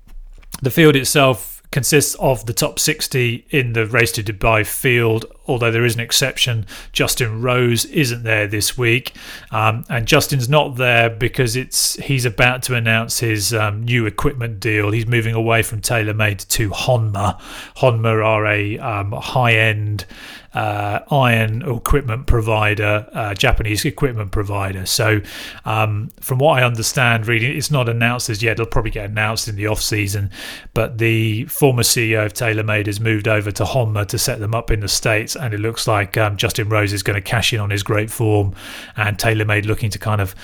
the 0.62 0.70
field 0.70 0.96
itself 0.96 1.62
consists 1.70 2.16
of 2.16 2.46
the 2.46 2.52
top 2.52 2.78
60 2.78 3.46
in 3.50 3.74
the 3.74 3.86
Race 3.86 4.12
to 4.12 4.22
Dubai 4.22 4.66
field, 4.66 5.24
although 5.50 5.70
there 5.70 5.84
is 5.84 5.94
an 5.94 6.00
exception. 6.00 6.66
Justin 6.92 7.42
Rose 7.42 7.84
isn't 7.86 8.22
there 8.22 8.46
this 8.46 8.78
week. 8.78 9.14
Um, 9.50 9.84
and 9.88 10.06
Justin's 10.06 10.48
not 10.48 10.76
there 10.76 11.10
because 11.10 11.56
it's 11.56 11.96
he's 11.96 12.24
about 12.24 12.62
to 12.64 12.74
announce 12.74 13.20
his 13.20 13.52
um, 13.52 13.84
new 13.84 14.06
equipment 14.06 14.60
deal. 14.60 14.90
He's 14.90 15.06
moving 15.06 15.34
away 15.34 15.62
from 15.62 15.80
TaylorMade 15.80 16.46
to 16.48 16.70
Honma. 16.70 17.40
Honma 17.76 18.24
are 18.24 18.46
a 18.46 18.78
um, 18.78 19.12
high 19.12 19.54
end 19.54 20.06
uh, 20.54 21.00
iron 21.10 21.62
equipment 21.62 22.26
provider, 22.26 23.06
uh, 23.12 23.34
Japanese 23.34 23.84
equipment 23.84 24.32
provider. 24.32 24.84
So, 24.84 25.20
um, 25.64 26.10
from 26.20 26.38
what 26.38 26.58
I 26.58 26.64
understand, 26.64 27.26
reading 27.26 27.56
it's 27.56 27.70
not 27.70 27.88
announced 27.88 28.30
as 28.30 28.42
yet. 28.42 28.52
It'll 28.52 28.66
probably 28.66 28.90
get 28.90 29.10
announced 29.10 29.48
in 29.48 29.56
the 29.56 29.66
off 29.66 29.80
season. 29.80 30.30
But 30.74 30.98
the 30.98 31.44
former 31.44 31.82
CEO 31.82 32.26
of 32.26 32.32
TaylorMade 32.32 32.86
has 32.86 33.00
moved 33.00 33.28
over 33.28 33.52
to 33.52 33.64
Honma 33.64 34.06
to 34.06 34.18
set 34.18 34.40
them 34.40 34.54
up 34.54 34.70
in 34.70 34.80
the 34.80 34.88
states, 34.88 35.36
and 35.40 35.54
it 35.54 35.58
looks 35.60 35.88
like 35.88 36.16
um, 36.16 36.36
Justin 36.36 36.68
Rose 36.68 36.92
is 36.92 37.02
going 37.02 37.16
to 37.16 37.20
cash 37.20 37.52
in 37.52 37.60
on 37.60 37.70
his 37.70 37.82
great 37.82 38.10
form, 38.10 38.54
and 38.96 39.18
TaylorMade 39.18 39.64
looking 39.64 39.90
to 39.90 39.98
kind 39.98 40.20
of, 40.20 40.34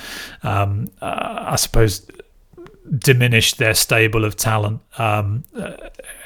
um, 0.42 0.88
uh, 1.00 1.44
I 1.48 1.56
suppose 1.56 2.08
diminish 2.98 3.54
their 3.54 3.74
stable 3.74 4.24
of 4.24 4.36
talent. 4.36 4.80
Um, 4.98 5.44
uh, 5.56 5.76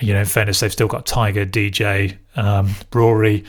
you 0.00 0.12
know, 0.12 0.20
in 0.20 0.26
fairness, 0.26 0.60
they've 0.60 0.72
still 0.72 0.88
got 0.88 1.06
Tiger, 1.06 1.46
DJ, 1.46 2.16
um, 2.36 2.74
Rory, 2.92 3.44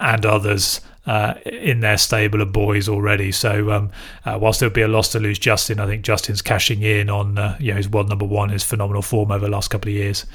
and 0.00 0.26
others. 0.26 0.80
Uh, 1.06 1.34
in 1.44 1.78
their 1.78 1.96
stable 1.96 2.42
of 2.42 2.52
boys 2.52 2.88
already. 2.88 3.30
So 3.30 3.70
um, 3.70 3.92
uh, 4.24 4.38
whilst 4.40 4.58
there 4.58 4.68
would 4.68 4.74
be 4.74 4.82
a 4.82 4.88
loss 4.88 5.12
to 5.12 5.20
lose 5.20 5.38
Justin, 5.38 5.78
I 5.78 5.86
think 5.86 6.02
Justin's 6.02 6.42
cashing 6.42 6.82
in 6.82 7.08
on 7.08 7.38
uh, 7.38 7.56
you 7.60 7.70
know 7.70 7.76
his 7.76 7.88
world 7.88 8.08
number 8.08 8.24
one, 8.24 8.48
his 8.48 8.64
phenomenal 8.64 9.02
form 9.02 9.30
over 9.30 9.44
the 9.44 9.50
last 9.50 9.68
couple 9.68 9.88
of 9.88 9.94
years. 9.94 10.26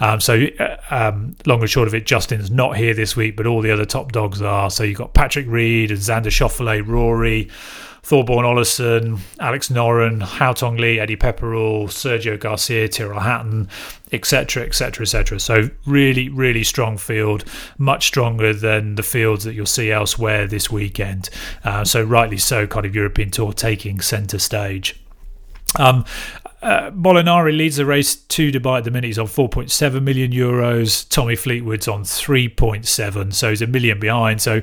Um, 0.00 0.22
so 0.22 0.46
uh, 0.58 0.76
um, 0.88 1.36
long 1.44 1.60
and 1.60 1.68
short 1.68 1.88
of 1.88 1.94
it, 1.94 2.06
Justin's 2.06 2.50
not 2.50 2.78
here 2.78 2.94
this 2.94 3.14
week, 3.14 3.36
but 3.36 3.46
all 3.46 3.60
the 3.60 3.70
other 3.70 3.84
top 3.84 4.12
dogs 4.12 4.40
are. 4.40 4.70
So 4.70 4.82
you've 4.82 4.96
got 4.96 5.12
Patrick 5.12 5.46
Reed 5.46 5.90
and 5.90 6.00
Xander 6.00 6.28
Schauffele, 6.28 6.86
Rory. 6.86 7.50
Thorbjørn 8.04 8.44
Olesen, 8.44 9.18
Alex 9.40 9.70
Noren, 9.70 10.20
Haotong 10.20 10.78
Li, 10.78 10.98
Eddie 11.00 11.16
Pepperell, 11.16 11.88
Sergio 11.88 12.38
Garcia, 12.38 12.86
Tyrrell 12.86 13.20
Hatton, 13.20 13.68
etc., 14.12 14.64
etc., 14.64 15.02
etc. 15.02 15.40
So 15.40 15.70
really, 15.86 16.28
really 16.28 16.64
strong 16.64 16.98
field, 16.98 17.44
much 17.78 18.06
stronger 18.06 18.52
than 18.52 18.96
the 18.96 19.02
fields 19.02 19.44
that 19.44 19.54
you'll 19.54 19.66
see 19.66 19.90
elsewhere 19.90 20.46
this 20.46 20.70
weekend. 20.70 21.30
Uh, 21.64 21.84
so 21.84 22.02
rightly 22.02 22.38
so, 22.38 22.66
kind 22.66 22.84
of 22.84 22.94
European 22.94 23.30
Tour 23.30 23.52
taking 23.52 24.00
centre 24.00 24.38
stage. 24.38 25.00
Um, 25.78 26.04
uh, 26.64 26.90
Molinari 26.92 27.54
leads 27.54 27.76
the 27.76 27.84
race 27.84 28.16
to 28.16 28.50
Dubai 28.50 28.78
at 28.78 28.84
the 28.84 28.90
minute. 28.90 29.08
He's 29.08 29.18
on 29.18 29.26
4.7 29.26 30.02
million 30.02 30.32
euros. 30.32 31.06
Tommy 31.10 31.36
Fleetwood's 31.36 31.86
on 31.86 32.04
3.7, 32.04 33.34
so 33.34 33.50
he's 33.50 33.60
a 33.60 33.66
million 33.66 34.00
behind. 34.00 34.40
So 34.40 34.62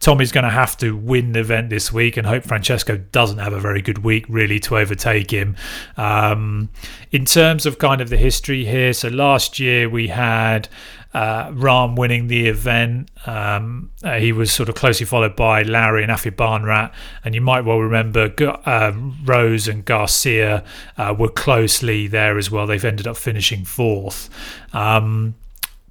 Tommy's 0.00 0.32
going 0.32 0.44
to 0.44 0.50
have 0.50 0.78
to 0.78 0.96
win 0.96 1.32
the 1.32 1.40
event 1.40 1.68
this 1.68 1.92
week 1.92 2.16
and 2.16 2.26
hope 2.26 2.44
Francesco 2.44 2.96
doesn't 2.96 3.38
have 3.38 3.52
a 3.52 3.60
very 3.60 3.82
good 3.82 3.98
week 3.98 4.24
really 4.30 4.58
to 4.60 4.78
overtake 4.78 5.30
him. 5.30 5.54
Um, 5.98 6.70
in 7.10 7.26
terms 7.26 7.66
of 7.66 7.78
kind 7.78 8.00
of 8.00 8.08
the 8.08 8.16
history 8.16 8.64
here, 8.64 8.94
so 8.94 9.08
last 9.08 9.58
year 9.58 9.90
we 9.90 10.08
had 10.08 10.70
uh, 11.14 11.50
Rahm 11.50 11.96
winning 11.96 12.28
the 12.28 12.48
event. 12.48 13.10
Um, 13.26 13.90
uh, 14.02 14.18
he 14.18 14.32
was 14.32 14.50
sort 14.50 14.68
of 14.68 14.74
closely 14.74 15.04
followed 15.06 15.36
by 15.36 15.62
Lowry 15.62 16.02
and 16.02 16.10
Aphibarnrat. 16.10 16.92
And 17.24 17.34
you 17.34 17.40
might 17.40 17.62
well 17.62 17.78
remember 17.78 18.32
uh, 18.64 18.92
Rose 19.24 19.68
and 19.68 19.84
Garcia 19.84 20.64
uh, 20.96 21.14
were 21.18 21.28
closely 21.42 22.06
there 22.06 22.38
as 22.38 22.52
well. 22.52 22.68
They've 22.68 22.84
ended 22.84 23.08
up 23.08 23.16
finishing 23.16 23.64
fourth. 23.64 24.30
Um, 24.72 25.34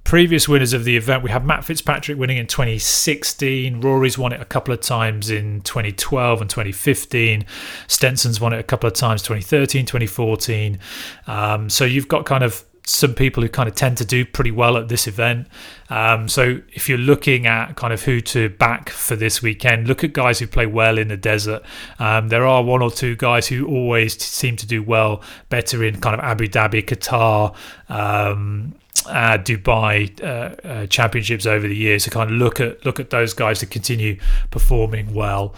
previous 0.02 0.48
winners 0.48 0.72
of 0.72 0.84
the 0.84 0.96
event, 0.96 1.22
we 1.22 1.28
have 1.28 1.44
Matt 1.44 1.62
Fitzpatrick 1.62 2.16
winning 2.16 2.38
in 2.38 2.46
2016. 2.46 3.82
Rory's 3.82 4.16
won 4.16 4.32
it 4.32 4.40
a 4.40 4.46
couple 4.46 4.72
of 4.72 4.80
times 4.80 5.28
in 5.28 5.60
2012 5.60 6.40
and 6.40 6.48
2015. 6.48 7.44
Stenson's 7.86 8.40
won 8.40 8.54
it 8.54 8.60
a 8.60 8.62
couple 8.62 8.88
of 8.88 8.94
times 8.94 9.20
2013, 9.20 9.84
2014. 9.84 10.78
Um, 11.26 11.68
so 11.68 11.84
you've 11.84 12.08
got 12.08 12.24
kind 12.24 12.44
of 12.44 12.64
some 12.84 13.14
people 13.14 13.42
who 13.42 13.48
kind 13.48 13.68
of 13.68 13.74
tend 13.74 13.96
to 13.98 14.04
do 14.04 14.24
pretty 14.24 14.50
well 14.50 14.76
at 14.76 14.88
this 14.88 15.06
event. 15.06 15.46
Um, 15.88 16.28
so 16.28 16.60
if 16.72 16.88
you're 16.88 16.98
looking 16.98 17.46
at 17.46 17.76
kind 17.76 17.92
of 17.92 18.02
who 18.02 18.20
to 18.22 18.48
back 18.48 18.88
for 18.88 19.14
this 19.14 19.40
weekend, 19.40 19.86
look 19.86 20.02
at 20.02 20.12
guys 20.12 20.40
who 20.40 20.46
play 20.46 20.66
well 20.66 20.98
in 20.98 21.08
the 21.08 21.16
desert. 21.16 21.62
Um, 21.98 22.28
there 22.28 22.46
are 22.46 22.62
one 22.62 22.82
or 22.82 22.90
two 22.90 23.14
guys 23.16 23.46
who 23.48 23.66
always 23.66 24.20
seem 24.20 24.56
to 24.56 24.66
do 24.66 24.82
well, 24.82 25.22
better 25.48 25.84
in 25.84 26.00
kind 26.00 26.14
of 26.14 26.20
Abu 26.20 26.48
Dhabi, 26.48 26.84
Qatar. 26.84 27.54
Um, 27.88 28.74
uh, 29.06 29.36
Dubai 29.38 30.22
uh, 30.22 30.66
uh, 30.66 30.86
championships 30.86 31.44
over 31.44 31.66
the 31.66 31.74
years 31.74 32.04
to 32.04 32.10
kind 32.10 32.30
of 32.30 32.36
look 32.36 32.60
at 32.60 32.84
look 32.86 33.00
at 33.00 33.10
those 33.10 33.34
guys 33.34 33.58
to 33.58 33.66
continue 33.66 34.16
performing 34.50 35.12
well. 35.12 35.54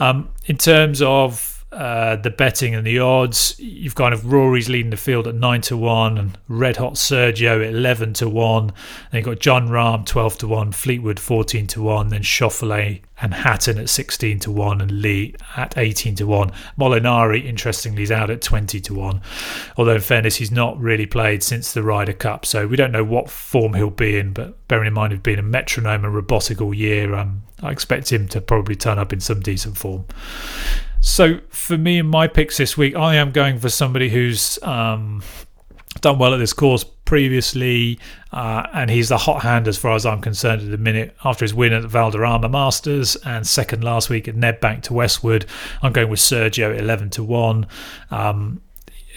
Um, 0.00 0.30
in 0.46 0.56
terms 0.56 1.00
of 1.02 1.49
uh, 1.72 2.16
the 2.16 2.30
betting 2.30 2.74
and 2.74 2.86
the 2.86 2.98
odds. 2.98 3.54
You've 3.58 3.94
kind 3.94 4.12
of 4.12 4.32
Rory's 4.32 4.68
leading 4.68 4.90
the 4.90 4.96
field 4.96 5.26
at 5.26 5.34
nine 5.34 5.60
to 5.62 5.76
one, 5.76 6.18
and 6.18 6.38
Red 6.48 6.78
Hot 6.78 6.94
Sergio 6.94 7.64
at 7.66 7.74
eleven 7.74 8.12
to 8.14 8.28
one. 8.28 8.72
Then 9.10 9.20
you've 9.20 9.24
got 9.24 9.38
Jon 9.38 9.68
Rahm 9.68 10.04
twelve 10.04 10.38
to 10.38 10.48
one, 10.48 10.72
Fleetwood 10.72 11.20
fourteen 11.20 11.66
to 11.68 11.82
one, 11.82 12.08
then 12.08 12.22
Schauffele 12.22 13.02
and 13.22 13.34
Hatton 13.34 13.78
at 13.78 13.88
sixteen 13.88 14.38
to 14.40 14.50
one, 14.50 14.80
and 14.80 14.90
Lee 14.90 15.34
at 15.56 15.76
eighteen 15.78 16.14
to 16.16 16.26
one. 16.26 16.52
Molinari, 16.78 17.44
interestingly, 17.44 18.02
is 18.02 18.10
out 18.10 18.30
at 18.30 18.42
twenty 18.42 18.80
to 18.80 18.94
one. 18.94 19.20
Although 19.76 19.94
in 19.96 20.00
fairness, 20.00 20.36
he's 20.36 20.50
not 20.50 20.80
really 20.80 21.06
played 21.06 21.42
since 21.42 21.72
the 21.72 21.82
Ryder 21.82 22.14
Cup, 22.14 22.44
so 22.46 22.66
we 22.66 22.76
don't 22.76 22.92
know 22.92 23.04
what 23.04 23.30
form 23.30 23.74
he'll 23.74 23.90
be 23.90 24.18
in. 24.18 24.32
But 24.32 24.66
bearing 24.68 24.88
in 24.88 24.94
mind 24.94 25.12
he's 25.12 25.22
been 25.22 25.38
a 25.38 25.42
metronome 25.42 26.04
and 26.04 26.14
robotic 26.14 26.60
all 26.60 26.74
year, 26.74 27.14
um, 27.14 27.42
I 27.62 27.70
expect 27.70 28.10
him 28.10 28.26
to 28.28 28.40
probably 28.40 28.74
turn 28.74 28.98
up 28.98 29.12
in 29.12 29.20
some 29.20 29.40
decent 29.40 29.76
form. 29.76 30.06
So 31.00 31.40
for 31.48 31.78
me 31.78 31.98
and 31.98 32.08
my 32.08 32.28
picks 32.28 32.58
this 32.58 32.76
week, 32.76 32.94
I 32.94 33.16
am 33.16 33.30
going 33.30 33.58
for 33.58 33.70
somebody 33.70 34.10
who's 34.10 34.58
um, 34.62 35.22
done 36.00 36.18
well 36.18 36.34
at 36.34 36.36
this 36.36 36.52
course 36.52 36.84
previously, 36.84 37.98
uh, 38.32 38.66
and 38.72 38.90
he's 38.90 39.08
the 39.08 39.16
hot 39.16 39.42
hand 39.42 39.66
as 39.66 39.76
far 39.76 39.94
as 39.94 40.04
I'm 40.04 40.20
concerned 40.20 40.62
at 40.62 40.70
the 40.70 40.78
minute. 40.78 41.16
After 41.24 41.44
his 41.44 41.54
win 41.54 41.72
at 41.72 41.82
the 41.82 41.88
Valderrama 41.88 42.48
Masters 42.48 43.16
and 43.16 43.46
second 43.46 43.82
last 43.82 44.10
week 44.10 44.28
at 44.28 44.36
Nedbank 44.36 44.82
to 44.82 44.92
Westwood, 44.92 45.46
I'm 45.82 45.92
going 45.92 46.10
with 46.10 46.20
Sergio 46.20 46.72
at 46.72 46.78
11 46.78 47.10
to 47.10 47.24
one. 47.24 47.66
Um, 48.10 48.60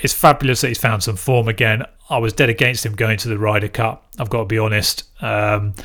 it's 0.01 0.13
fabulous 0.13 0.61
that 0.61 0.69
he's 0.69 0.79
found 0.79 1.03
some 1.03 1.17
form 1.17 1.47
again. 1.47 1.83
I 2.09 2.17
was 2.17 2.33
dead 2.33 2.49
against 2.49 2.85
him 2.85 2.95
going 2.95 3.17
to 3.19 3.29
the 3.29 3.37
Ryder 3.37 3.67
Cup. 3.67 4.07
I've 4.17 4.29
got 4.29 4.39
to 4.39 4.45
be 4.45 4.57
honest, 4.57 5.03
um, 5.21 5.75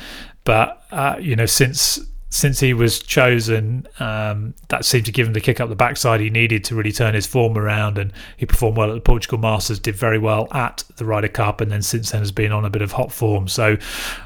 but 0.45 0.83
uh, 0.91 1.17
you 1.19 1.35
know 1.35 1.45
since 1.45 1.99
since 2.29 2.59
he 2.59 2.73
was 2.73 2.99
chosen, 2.99 3.87
um, 3.99 4.53
that 4.67 4.85
seemed 4.85 5.05
to 5.05 5.11
give 5.11 5.27
him 5.27 5.33
the 5.33 5.41
kick 5.41 5.59
up 5.59 5.69
the 5.69 5.75
backside 5.75 6.19
he 6.21 6.29
needed 6.29 6.63
to 6.65 6.75
really 6.75 6.91
turn 6.91 7.15
his 7.15 7.25
form 7.25 7.57
around. 7.57 7.97
And 7.97 8.13
he 8.37 8.45
performed 8.45 8.77
well 8.77 8.89
at 8.91 8.93
the 8.93 9.01
Portugal 9.01 9.39
Masters, 9.39 9.79
did 9.79 9.95
very 9.95 10.19
well 10.19 10.47
at 10.51 10.83
the 10.97 11.05
Ryder 11.05 11.27
Cup, 11.27 11.59
and 11.59 11.71
then 11.71 11.81
since 11.81 12.11
then 12.11 12.21
has 12.21 12.31
been 12.31 12.51
on 12.51 12.65
a 12.65 12.69
bit 12.69 12.81
of 12.83 12.91
hot 12.91 13.11
form. 13.11 13.47
So 13.47 13.77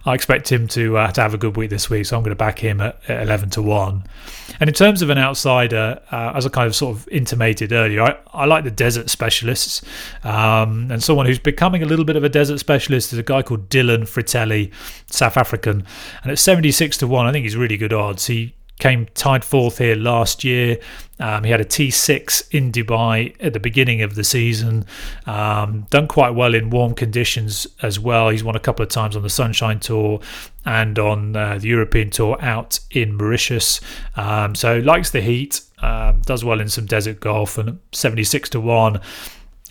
I 0.06 0.14
expect 0.14 0.52
him 0.52 0.68
to 0.70 0.98
uh, 0.98 1.12
to 1.12 1.22
have 1.22 1.34
a 1.34 1.38
good 1.38 1.56
week 1.56 1.70
this 1.70 1.90
week. 1.90 2.06
So 2.06 2.18
I'm 2.18 2.24
going 2.24 2.32
to 2.32 2.36
back 2.36 2.60
him 2.60 2.82
at, 2.82 3.00
at 3.10 3.24
eleven 3.24 3.50
to 3.52 3.62
one. 3.62 4.04
And 4.60 4.70
in 4.70 4.74
terms 4.74 5.02
of 5.02 5.10
an 5.10 5.18
outsider, 5.18 6.02
uh, 6.12 6.34
as 6.36 6.46
I 6.46 6.50
kind 6.50 6.68
of 6.68 6.76
sort 6.76 6.96
of 6.96 7.08
intimated 7.10 7.72
earlier, 7.72 8.02
I, 8.02 8.18
I 8.34 8.46
like 8.46 8.64
the 8.64 8.72
desert 8.72 9.10
specialists, 9.10 9.82
um, 10.24 10.92
and 10.92 11.02
someone 11.02 11.26
who's 11.26 11.40
becoming 11.40 11.82
a 11.82 11.86
little 11.86 12.06
bit 12.06 12.16
of 12.16 12.24
a 12.24 12.30
desert 12.30 12.60
specialist 12.60 13.14
is 13.14 13.20
a 13.20 13.24
guy 13.24 13.42
called 13.42 13.70
Dylan 13.70 14.02
Frittelli, 14.02 14.72
South 15.08 15.38
African, 15.38 15.86
and 16.22 16.32
at 16.32 16.40
seventy 16.40 16.72
six 16.72 16.98
to 16.98 17.08
one, 17.08 17.26
I 17.26 17.32
think 17.32 17.44
he's 17.44 17.56
really 17.56 17.78
good 17.78 17.93
odds. 17.94 18.28
He 18.28 18.56
came 18.80 19.08
tied 19.14 19.46
fourth 19.46 19.78
here 19.78 19.96
last 19.96 20.44
year. 20.44 20.78
Um, 21.20 21.46
he 21.46 21.52
had 21.52 21.62
a 21.62 21.66
T6 21.66 22.54
in 22.54 22.72
Dubai 22.72 23.34
at 23.40 23.54
the 23.54 23.60
beginning 23.60 24.02
of 24.02 24.16
the 24.16 24.24
season. 24.24 24.86
Um, 25.26 25.88
done 25.90 26.08
quite 26.08 26.32
well 26.32 26.54
in 26.54 26.70
warm 26.70 26.94
conditions 26.94 27.66
as 27.82 28.00
well. 28.00 28.30
He's 28.30 28.44
won 28.44 28.56
a 28.58 28.60
couple 28.60 28.84
of 28.84 28.90
times 28.90 29.16
on 29.16 29.22
the 29.22 29.30
Sunshine 29.30 29.80
Tour 29.80 30.20
and 30.66 30.98
on 31.00 31.36
uh, 31.36 31.60
the 31.60 31.70
European 31.70 32.10
Tour 32.10 32.38
out 32.42 32.80
in 32.92 33.16
Mauritius. 33.16 33.80
Um, 34.18 34.54
so 34.56 34.80
likes 34.80 35.12
the 35.12 35.22
heat. 35.22 35.62
Um, 35.80 36.22
does 36.26 36.44
well 36.44 36.60
in 36.60 36.70
some 36.70 36.86
desert 36.86 37.20
golf 37.20 37.58
and 37.58 37.80
76 37.92 38.50
to 38.50 38.60
one. 38.60 39.00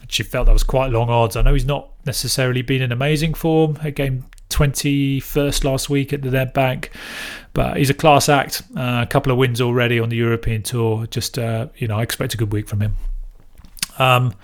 She 0.08 0.22
felt 0.22 0.46
that 0.46 0.52
was 0.52 0.62
quite 0.62 0.90
long 0.90 1.10
odds. 1.10 1.36
I 1.36 1.42
know 1.42 1.54
he's 1.54 1.64
not 1.64 1.90
necessarily 2.04 2.62
been 2.62 2.82
in 2.82 2.92
amazing 2.92 3.34
form. 3.34 3.78
A 3.82 3.90
game 3.90 4.24
21st 4.50 5.64
last 5.64 5.88
week 5.88 6.12
at 6.12 6.22
the 6.22 6.28
Nedbank. 6.28 6.90
But 7.54 7.76
he's 7.76 7.90
a 7.90 7.94
class 7.94 8.28
act. 8.28 8.62
Uh, 8.76 9.00
a 9.02 9.06
couple 9.06 9.30
of 9.30 9.38
wins 9.38 9.60
already 9.60 10.00
on 10.00 10.08
the 10.08 10.16
European 10.16 10.62
Tour. 10.62 11.06
Just, 11.06 11.38
uh, 11.38 11.68
you 11.76 11.86
know, 11.86 11.98
I 11.98 12.02
expect 12.02 12.34
a 12.34 12.36
good 12.36 12.52
week 12.52 12.68
from 12.68 12.80
him. 12.80 12.96
Um, 13.98 14.34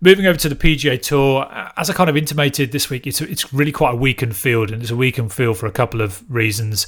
moving 0.00 0.26
over 0.26 0.38
to 0.38 0.48
the 0.48 0.54
PGA 0.54 1.00
Tour, 1.00 1.46
as 1.76 1.88
I 1.88 1.94
kind 1.94 2.10
of 2.10 2.16
intimated 2.16 2.72
this 2.72 2.90
week, 2.90 3.06
it's 3.06 3.20
it's 3.20 3.52
really 3.52 3.72
quite 3.72 3.94
a 3.94 3.96
weakened 3.96 4.36
field, 4.36 4.70
and 4.70 4.82
it's 4.82 4.90
a 4.90 4.96
weakened 4.96 5.32
field 5.32 5.56
for 5.56 5.66
a 5.66 5.72
couple 5.72 6.00
of 6.00 6.22
reasons. 6.30 6.86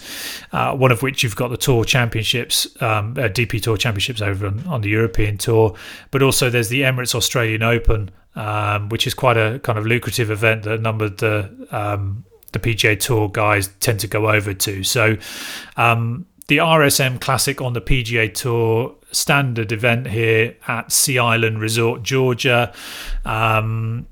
Uh, 0.52 0.76
one 0.76 0.92
of 0.92 1.02
which 1.02 1.22
you've 1.22 1.36
got 1.36 1.48
the 1.48 1.56
Tour 1.56 1.84
Championships, 1.84 2.66
um, 2.82 3.12
uh, 3.12 3.28
DP 3.28 3.60
Tour 3.60 3.76
Championships 3.76 4.22
over 4.22 4.46
on, 4.46 4.66
on, 4.66 4.80
the 4.82 4.90
European 4.90 5.38
Tour, 5.38 5.74
but 6.10 6.22
also 6.22 6.50
there's 6.50 6.68
the 6.68 6.82
Emirates 6.82 7.14
Australian 7.14 7.62
Open, 7.62 8.10
um, 8.34 8.88
which 8.90 9.06
is 9.06 9.14
quite 9.14 9.36
a 9.36 9.58
kind 9.60 9.78
of 9.78 9.86
lucrative 9.86 10.30
event 10.30 10.64
that 10.64 10.80
numbered 10.80 11.18
the 11.18 11.66
um, 11.70 12.24
the 12.52 12.58
PGA 12.58 12.98
Tour 12.98 13.28
guys 13.28 13.68
tend 13.80 14.00
to 14.00 14.06
go 14.06 14.30
over 14.30 14.54
to. 14.54 14.82
So 14.84 15.16
um, 15.76 16.26
the 16.48 16.58
RSM 16.58 17.20
Classic 17.20 17.60
on 17.60 17.72
the 17.72 17.80
PGA 17.80 18.32
Tour 18.32 18.94
standard 19.10 19.72
event 19.72 20.08
here 20.08 20.56
at 20.68 20.92
Sea 20.92 21.18
Island 21.18 21.60
Resort, 21.60 22.02
Georgia. 22.02 22.72
Um, 23.24 24.06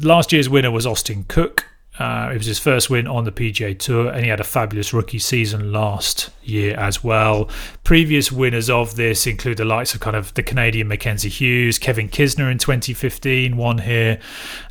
last 0.00 0.32
year's 0.32 0.48
winner 0.48 0.70
was 0.70 0.86
Austin 0.86 1.24
Cook. 1.28 1.67
Uh, 1.98 2.30
it 2.32 2.38
was 2.38 2.46
his 2.46 2.58
first 2.58 2.88
win 2.88 3.06
on 3.06 3.24
the 3.24 3.32
PGA 3.32 3.76
Tour, 3.76 4.08
and 4.08 4.22
he 4.22 4.30
had 4.30 4.40
a 4.40 4.44
fabulous 4.44 4.92
rookie 4.92 5.18
season 5.18 5.72
last 5.72 6.30
year 6.42 6.76
as 6.76 7.02
well. 7.02 7.48
Previous 7.82 8.30
winners 8.30 8.70
of 8.70 8.96
this 8.96 9.26
include 9.26 9.56
the 9.56 9.64
likes 9.64 9.94
of 9.94 10.00
kind 10.00 10.14
of 10.14 10.32
the 10.34 10.42
Canadian 10.42 10.86
Mackenzie 10.88 11.28
Hughes, 11.28 11.78
Kevin 11.78 12.08
Kisner 12.08 12.50
in 12.50 12.58
2015 12.58 13.56
won 13.56 13.78
here, 13.78 14.20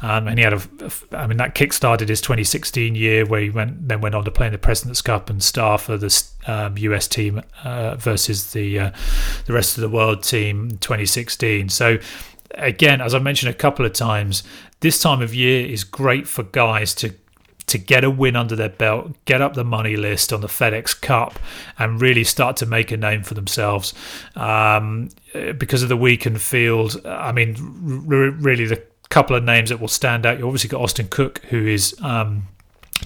um, 0.02 0.28
and 0.28 0.40
he 0.40 0.44
had 0.44 0.54
a, 0.54 0.62
I 1.12 1.28
mean 1.28 1.38
that 1.38 1.54
kick-started 1.54 2.08
his 2.10 2.22
2016 2.22 2.96
year 2.96 3.26
where 3.26 3.42
he 3.42 3.50
went 3.50 3.88
then 3.88 4.00
went 4.00 4.16
on 4.16 4.24
to 4.24 4.32
play 4.32 4.48
in 4.48 4.54
the 4.54 4.58
Presidents 4.58 5.02
Cup 5.02 5.30
and 5.30 5.44
star 5.44 5.78
for 5.78 5.98
the 5.98 6.08
um, 6.48 6.78
US 6.78 7.08
team 7.08 7.42
uh, 7.64 7.96
versus 7.96 8.54
the 8.54 8.80
uh, 8.80 8.92
the 9.46 9.54
rest 9.54 9.78
of 9.78 9.82
the 9.82 9.90
world 9.90 10.24
team 10.24 10.78
2016. 10.80 11.70
So 11.70 11.98
again, 12.52 13.02
as 13.02 13.14
I 13.14 13.20
mentioned 13.20 13.50
a 13.50 13.58
couple 13.58 13.86
of 13.86 13.94
times, 13.94 14.44
this 14.80 15.00
time 15.00 15.22
of 15.22 15.34
year 15.34 15.66
is 15.66 15.84
great 15.84 16.28
for 16.28 16.44
guys 16.44 16.94
to 16.96 17.14
to 17.68 17.78
get 17.78 18.06
a 18.06 18.10
win 18.10 18.38
under 18.38 18.56
their 18.56 18.70
belt, 18.70 19.12
get 19.26 19.42
up 19.42 19.54
the 19.54 19.64
money 19.64 19.98
list 19.98 20.32
on 20.32 20.40
the 20.40 20.48
FedEx 20.48 21.02
Cup, 21.02 21.38
and 21.78 22.02
really 22.02 22.24
start 22.24 22.56
to 22.56 22.66
make 22.66 22.94
a 22.94 22.98
name 22.98 23.24
for 23.24 23.34
themselves. 23.34 23.94
Um, 24.38 25.10
because 25.58 25.84
of 25.84 25.90
the 25.90 25.98
weakened 25.98 26.42
field, 26.42 27.02
I 27.06 27.34
mean, 27.34 27.58
r- 28.10 28.32
really 28.32 28.66
the 28.68 28.82
couple 29.10 29.36
of 29.36 29.44
names 29.44 29.70
that 29.70 29.80
will 29.80 29.88
stand 29.88 30.26
out. 30.26 30.40
You 30.40 30.46
obviously 30.46 30.70
got 30.70 30.82
Austin 30.82 31.08
Cook, 31.10 31.40
who 31.50 31.66
is 31.66 31.96
um, 32.02 32.48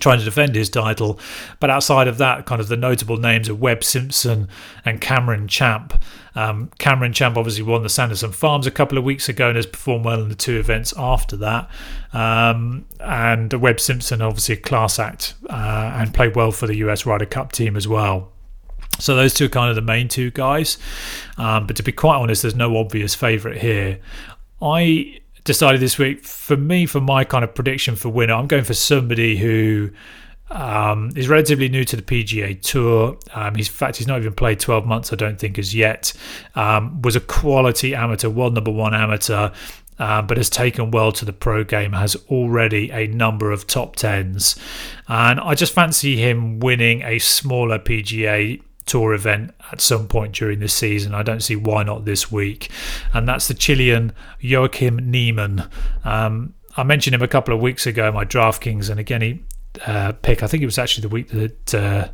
trying 0.02 0.20
to 0.20 0.26
defend 0.26 0.56
his 0.56 0.70
title. 0.70 1.20
But 1.60 1.70
outside 1.70 2.08
of 2.08 2.18
that, 2.18 2.46
kind 2.46 2.60
of 2.60 2.68
the 2.68 2.76
notable 2.76 3.18
names 3.18 3.48
are 3.48 3.56
Webb 3.56 3.84
Simpson 3.84 4.50
and 4.84 5.00
Cameron 5.00 5.48
Champ. 5.48 5.94
Um, 6.36 6.72
Cameron 6.78 7.14
Champ 7.14 7.38
obviously 7.38 7.64
won 7.64 7.84
the 7.84 7.90
Sanderson 7.90 8.32
Farms 8.32 8.68
a 8.68 8.72
couple 8.72 8.98
of 8.98 9.04
weeks 9.04 9.30
ago 9.30 9.48
and 9.48 9.56
has 9.56 9.66
performed 9.66 10.06
well 10.06 10.22
in 10.22 10.30
the 10.30 10.36
two 10.36 10.58
events 10.58 10.94
after 10.98 11.38
that. 11.38 11.70
Um, 12.14 12.86
and 13.00 13.54
Webb 13.54 13.80
Simpson, 13.80 14.22
obviously 14.22 14.56
a 14.56 14.58
class 14.58 15.00
act 15.00 15.36
uh, 15.50 15.92
and 15.96 16.14
played 16.14 16.36
well 16.36 16.52
for 16.52 16.68
the 16.68 16.76
US 16.78 17.06
Ryder 17.06 17.26
Cup 17.26 17.52
team 17.52 17.78
as 17.78 17.88
well. 17.88 18.32
So 19.00 19.16
those 19.16 19.34
two 19.34 19.46
are 19.46 19.50
kind 19.50 19.70
of 19.70 19.76
the 19.76 19.82
main 19.82 20.08
two 20.08 20.32
guys. 20.32 20.78
Um, 21.38 21.66
but 21.66 21.76
to 21.78 21.84
be 21.84 21.92
quite 21.92 22.18
honest, 22.18 22.42
there's 22.44 22.56
no 22.56 22.78
obvious 22.78 23.16
favourite 23.16 23.62
here. 23.62 24.00
I 24.62 25.21
decided 25.44 25.82
this 25.82 25.98
week 25.98 26.24
for 26.24 26.56
me 26.56 26.86
for 26.86 27.02
my 27.02 27.24
kind 27.24 27.44
of 27.44 27.54
prediction 27.54 27.96
for 27.96 28.10
winner 28.10 28.34
i'm 28.34 28.48
going 28.48 28.64
for 28.64 28.74
somebody 28.74 29.38
who 29.38 29.90
um, 30.52 31.12
is 31.16 31.30
relatively 31.30 31.70
new 31.70 31.86
to 31.86 31.96
the 31.96 32.02
PGA 32.02 32.62
Tour. 32.62 33.18
Um, 33.34 33.56
he's, 33.56 33.68
in 33.68 33.74
fact, 33.74 33.98
he's 33.98 34.08
not 34.08 34.20
even 34.20 34.34
played 34.34 34.60
12 34.60 34.86
months, 34.86 35.14
I 35.14 35.16
don't 35.16 35.40
think, 35.40 35.58
as 35.58 35.74
yet. 35.74 36.14
Um, 36.56 37.02
was 37.02 37.16
a 37.16 37.22
quality 37.22 37.96
amateur, 37.96 38.30
world 38.30 38.54
number 38.54 38.72
one 38.72 38.94
amateur, 38.94 39.52
uh, 40.00 40.22
but 40.22 40.38
has 40.38 40.50
taken 40.50 40.92
well 40.92 41.12
to 41.14 41.26
the 41.26 41.34
pro 41.34 41.64
game, 41.64 41.94
has 41.94 42.16
already 42.30 42.92
a 42.92 43.08
number 43.08 43.52
of 43.52 43.68
top 43.68 43.96
tens. 43.96 44.56
And 45.08 45.40
I 45.40 45.56
just 45.56 45.74
fancy 45.74 46.18
him 46.18 46.60
winning 46.60 47.02
a 47.04 47.20
smaller 47.20 47.80
PGA 47.80 48.62
tour 48.86 49.14
event 49.14 49.54
at 49.72 49.82
some 49.82 50.08
point 50.08 50.34
during 50.34 50.60
this 50.60 50.74
season. 50.74 51.14
I 51.14 51.24
don't 51.24 51.42
see 51.42 51.56
why 51.56 51.84
not 51.84 52.06
this 52.06 52.32
week. 52.32 52.70
And 53.14 53.28
that's 53.28 53.48
the 53.48 53.54
Chilean 53.54 54.14
Joaquin 54.44 55.10
Niemann. 55.10 55.70
Um, 56.04 56.54
I 56.78 56.84
mentioned 56.84 57.16
him 57.16 57.22
a 57.22 57.28
couple 57.28 57.54
of 57.54 57.62
weeks 57.62 57.86
ago 57.86 58.12
my 58.12 58.26
DraftKings, 58.26 58.90
and 58.90 59.00
again, 59.00 59.22
he 59.22 59.44
uh, 59.86 60.14
pick. 60.14 60.44
I 60.44 60.48
think 60.48 60.64
it 60.64 60.68
was 60.68 60.78
actually 60.78 61.04
the 61.04 61.10
week 61.10 61.30
that. 61.30 61.76
Uh, 61.76 62.08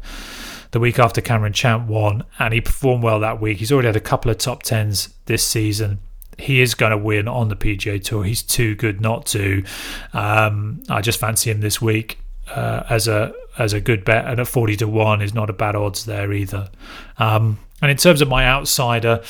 the 0.72 0.82
week 0.82 1.00
after 1.00 1.22
Cameron 1.22 1.54
Champ 1.54 1.88
won, 1.88 2.26
and 2.40 2.54
he 2.54 2.60
performed 2.60 3.02
well 3.02 3.22
that 3.22 3.40
week. 3.40 3.60
He's 3.60 3.72
already 3.72 3.88
had 3.88 3.96
a 3.96 4.02
couple 4.02 4.30
of 4.30 4.38
top 4.38 4.64
tens 4.64 5.14
this 5.26 5.42
season. 5.42 6.00
He 6.38 6.60
is 6.60 6.76
going 6.76 6.92
to 6.92 6.98
win 6.98 7.30
on 7.30 7.48
the 7.48 7.56
PGA 7.56 8.04
Tour. 8.04 8.26
He's 8.26 8.44
too 8.44 8.76
good 8.76 9.00
not 9.00 9.26
to. 9.28 9.64
Um, 10.12 10.84
I 10.90 11.00
just 11.00 11.22
fancy 11.22 11.52
him 11.52 11.62
this 11.62 11.82
week 11.82 12.20
uh, 12.56 12.84
as 12.90 13.08
a 13.08 13.34
as 13.58 13.74
a 13.74 13.82
good 13.82 14.06
bet, 14.06 14.26
and 14.26 14.40
at 14.40 14.48
forty 14.48 14.76
to 14.78 14.88
one 14.88 15.22
is 15.22 15.34
not 15.34 15.50
a 15.50 15.54
bad 15.54 15.76
odds 15.76 16.06
there 16.06 16.32
either. 16.32 16.70
Um, 17.18 17.60
and 17.82 17.92
in 17.92 17.98
terms 17.98 18.22
of 18.22 18.28
my 18.28 18.46
outsider, 18.46 19.22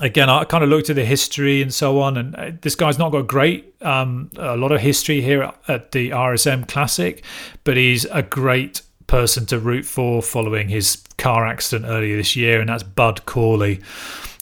again, 0.00 0.28
I 0.28 0.44
kind 0.44 0.64
of 0.64 0.70
looked 0.70 0.90
at 0.90 0.96
the 0.96 1.04
history 1.04 1.62
and 1.62 1.72
so 1.72 2.00
on, 2.00 2.16
and 2.16 2.36
uh, 2.36 2.50
this 2.60 2.74
guy's 2.74 2.98
not 2.98 3.12
got 3.12 3.26
great 3.26 3.74
um, 3.82 4.30
a 4.36 4.56
lot 4.56 4.72
of 4.72 4.80
history 4.80 5.20
here 5.20 5.52
at 5.68 5.92
the 5.92 6.10
RSM 6.10 6.68
Classic, 6.68 7.24
but 7.64 7.76
he's 7.76 8.04
a 8.06 8.22
great 8.22 8.82
person 9.06 9.46
to 9.46 9.58
root 9.58 9.84
for 9.84 10.22
following 10.22 10.68
his 10.68 11.02
car 11.18 11.46
accident 11.46 11.90
earlier 11.90 12.16
this 12.16 12.36
year, 12.36 12.60
and 12.60 12.68
that's 12.68 12.82
Bud 12.82 13.26
Cauley. 13.26 13.80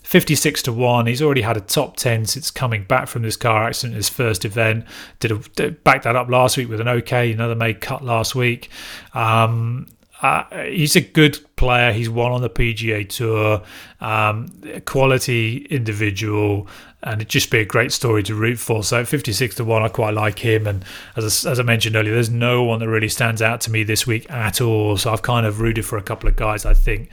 56 0.04 0.62
to 0.62 0.72
1. 0.72 1.06
He's 1.06 1.22
already 1.22 1.40
had 1.40 1.56
a 1.56 1.60
top 1.60 1.96
10 1.96 2.26
since 2.26 2.50
coming 2.50 2.84
back 2.84 3.08
from 3.08 3.22
this 3.22 3.36
car 3.36 3.64
accident, 3.64 3.96
his 3.96 4.08
first 4.08 4.44
event. 4.44 4.84
Did, 5.18 5.32
a, 5.32 5.38
did 5.56 5.82
back 5.82 6.02
that 6.02 6.14
up 6.14 6.28
last 6.28 6.56
week 6.56 6.68
with 6.68 6.80
an 6.80 6.88
okay, 6.88 7.32
another 7.32 7.54
made 7.54 7.80
cut 7.80 8.04
last 8.04 8.34
week. 8.34 8.70
Um, 9.14 9.88
uh, 10.20 10.44
he's 10.64 10.94
a 10.94 11.00
good 11.00 11.38
player. 11.56 11.92
He's 11.92 12.08
won 12.08 12.32
on 12.32 12.42
the 12.42 12.50
PGA 12.50 13.08
Tour, 13.08 13.62
um, 14.00 14.48
quality 14.84 15.66
individual, 15.70 16.68
and 17.02 17.22
it'd 17.22 17.28
just 17.28 17.50
be 17.50 17.58
a 17.58 17.64
great 17.64 17.90
story 17.90 18.22
to 18.24 18.34
root 18.34 18.58
for. 18.58 18.82
So 18.84 19.04
56 19.06 19.54
to 19.56 19.64
1, 19.64 19.82
I 19.82 19.88
quite 19.88 20.14
like 20.14 20.38
him. 20.38 20.66
And 20.66 20.84
as, 21.16 21.46
as 21.46 21.58
I 21.58 21.62
mentioned 21.62 21.96
earlier, 21.96 22.12
there's 22.12 22.30
no 22.30 22.62
one 22.62 22.78
that 22.80 22.88
really 22.88 23.08
stands 23.08 23.40
out 23.40 23.62
to 23.62 23.70
me 23.70 23.84
this 23.84 24.06
week 24.06 24.30
at 24.30 24.60
all. 24.60 24.98
So 24.98 25.12
I've 25.12 25.22
kind 25.22 25.46
of 25.46 25.60
rooted 25.60 25.86
for 25.86 25.96
a 25.96 26.02
couple 26.02 26.28
of 26.28 26.36
guys 26.36 26.66
I 26.66 26.74
think. 26.74 27.08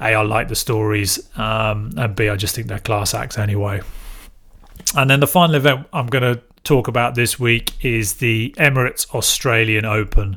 A, 0.00 0.14
I 0.14 0.22
like 0.22 0.48
the 0.48 0.56
stories, 0.56 1.28
um, 1.36 1.92
and 1.96 2.14
B, 2.14 2.28
I 2.28 2.36
just 2.36 2.54
think 2.54 2.68
they're 2.68 2.78
class 2.78 3.14
acts 3.14 3.38
anyway. 3.38 3.80
And 4.94 5.10
then 5.10 5.20
the 5.20 5.26
final 5.26 5.54
event 5.54 5.86
I'm 5.92 6.06
going 6.06 6.22
to 6.22 6.42
talk 6.64 6.88
about 6.88 7.14
this 7.14 7.38
week 7.38 7.72
is 7.84 8.14
the 8.14 8.54
Emirates 8.58 9.08
Australian 9.14 9.84
Open. 9.84 10.36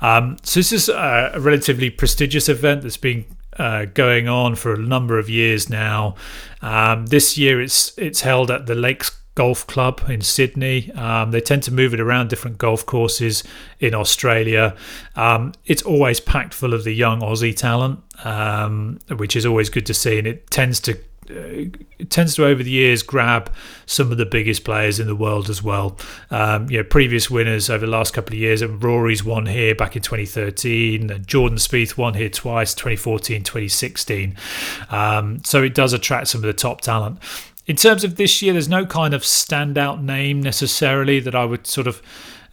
Um, 0.00 0.36
so 0.42 0.60
this 0.60 0.72
is 0.72 0.88
a, 0.88 1.32
relatively 1.38 1.90
prestigious 1.90 2.48
event 2.48 2.82
that's 2.82 2.96
been 2.96 3.24
uh, 3.58 3.86
going 3.86 4.28
on 4.28 4.54
for 4.54 4.74
a 4.74 4.78
number 4.78 5.18
of 5.18 5.28
years 5.28 5.68
now. 5.68 6.14
Um, 6.62 7.06
this 7.06 7.36
year 7.36 7.60
it's 7.60 7.96
it's 7.98 8.20
held 8.20 8.50
at 8.50 8.66
the 8.66 8.74
Lakes 8.74 9.17
Golf 9.38 9.68
Club 9.68 10.02
in 10.08 10.20
Sydney. 10.20 10.90
Um, 10.94 11.30
they 11.30 11.40
tend 11.40 11.62
to 11.62 11.72
move 11.72 11.94
it 11.94 12.00
around 12.00 12.28
different 12.28 12.58
golf 12.58 12.84
courses 12.84 13.44
in 13.78 13.94
Australia. 13.94 14.74
Um, 15.14 15.52
it's 15.64 15.80
always 15.82 16.18
packed 16.18 16.52
full 16.52 16.74
of 16.74 16.82
the 16.82 16.90
young 16.90 17.20
Aussie 17.20 17.56
talent, 17.56 18.00
um, 18.24 18.98
which 19.16 19.36
is 19.36 19.46
always 19.46 19.70
good 19.70 19.86
to 19.86 19.94
see, 19.94 20.18
and 20.18 20.26
it 20.26 20.50
tends 20.50 20.80
to 20.80 20.98
it 21.28 21.76
uh, 22.00 22.04
tends 22.08 22.34
to 22.34 22.46
over 22.46 22.64
the 22.64 22.70
years 22.70 23.04
grab 23.04 23.52
some 23.86 24.10
of 24.10 24.18
the 24.18 24.26
biggest 24.26 24.64
players 24.64 24.98
in 24.98 25.06
the 25.06 25.14
world 25.14 25.48
as 25.48 25.62
well. 25.62 25.96
Um, 26.32 26.68
you 26.68 26.78
know, 26.78 26.84
previous 26.84 27.30
winners 27.30 27.70
over 27.70 27.86
the 27.86 27.92
last 27.92 28.14
couple 28.14 28.32
of 28.32 28.40
years, 28.40 28.60
and 28.60 28.82
Rory's 28.82 29.22
won 29.22 29.46
here 29.46 29.76
back 29.76 29.94
in 29.94 30.02
2013, 30.02 31.10
and 31.10 31.26
Jordan 31.28 31.58
Spieth 31.58 31.96
won 31.96 32.14
here 32.14 32.30
twice, 32.30 32.74
2014, 32.74 33.44
2016. 33.44 34.36
Um, 34.90 35.44
so 35.44 35.62
it 35.62 35.74
does 35.74 35.92
attract 35.92 36.26
some 36.26 36.40
of 36.40 36.46
the 36.46 36.54
top 36.54 36.80
talent. 36.80 37.20
In 37.68 37.76
terms 37.76 38.02
of 38.02 38.16
this 38.16 38.40
year, 38.40 38.54
there's 38.54 38.68
no 38.68 38.86
kind 38.86 39.12
of 39.12 39.20
standout 39.20 40.00
name 40.00 40.40
necessarily 40.40 41.20
that 41.20 41.34
I 41.34 41.44
would 41.44 41.66
sort 41.66 41.86
of 41.86 42.00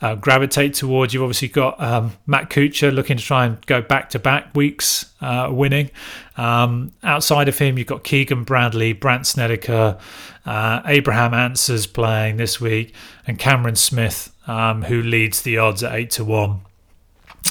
uh, 0.02 0.16
gravitate 0.16 0.74
towards. 0.74 1.14
You've 1.14 1.24
obviously 1.24 1.48
got 1.48 1.82
um, 1.82 2.18
Matt 2.28 2.50
Kuchar 2.50 2.94
looking 2.94 3.16
to 3.16 3.24
try 3.24 3.46
and 3.46 3.66
go 3.66 3.82
back 3.82 4.10
to 4.10 4.20
back 4.20 4.54
weeks 4.54 5.14
uh, 5.22 5.48
winning. 5.50 5.90
Um, 6.36 6.92
outside 7.02 7.48
of 7.48 7.58
him, 7.58 7.78
you've 7.78 7.88
got 7.88 8.04
Keegan 8.04 8.44
Bradley, 8.44 8.92
Brandt 8.92 9.26
Snedeker, 9.26 9.98
uh, 10.46 10.82
Abraham 10.86 11.34
Ancer's 11.34 11.88
playing 11.88 12.36
this 12.36 12.60
week, 12.60 12.94
and 13.26 13.40
Cameron 13.40 13.78
Smith, 13.78 14.36
um, 14.48 14.84
who 14.84 15.02
leads 15.02 15.44
the 15.44 15.58
odds 15.58 15.82
at 15.82 15.96
8 15.96 16.10
to 16.10 16.26
1. 16.26 16.60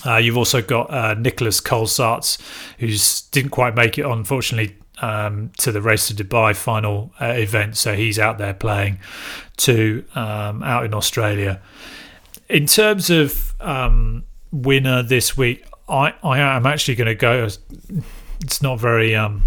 Uh, 0.05 0.17
you've 0.19 0.37
also 0.37 0.61
got 0.61 0.93
uh, 0.93 1.15
Nicolas 1.15 1.63
Colsaerts, 1.63 2.39
who 2.79 2.89
didn't 3.31 3.53
quite 3.53 3.75
make 3.75 3.97
it, 3.97 4.05
unfortunately, 4.05 4.77
um, 5.05 5.51
to 5.59 5.69
the 5.73 5.81
Race 5.81 6.05
to 6.09 6.15
Dubai 6.15 6.51
final 6.55 7.13
uh, 7.21 7.35
event. 7.47 7.77
So 7.77 7.95
he's 7.95 8.19
out 8.19 8.37
there 8.39 8.55
playing 8.55 8.99
too, 9.57 10.05
um, 10.15 10.63
out 10.63 10.85
in 10.85 10.95
Australia 10.95 11.61
in 12.49 12.67
terms 12.67 13.11
of 13.11 13.55
um, 13.61 14.25
winner 14.53 15.03
this 15.03 15.37
week, 15.37 15.65
I, 15.89 16.15
I 16.23 16.39
am 16.39 16.67
actually 16.67 16.95
going 16.95 17.07
to 17.07 17.15
go. 17.15 17.49
It's 18.41 18.63
not 18.63 18.79
very 18.79 19.15
um, 19.15 19.43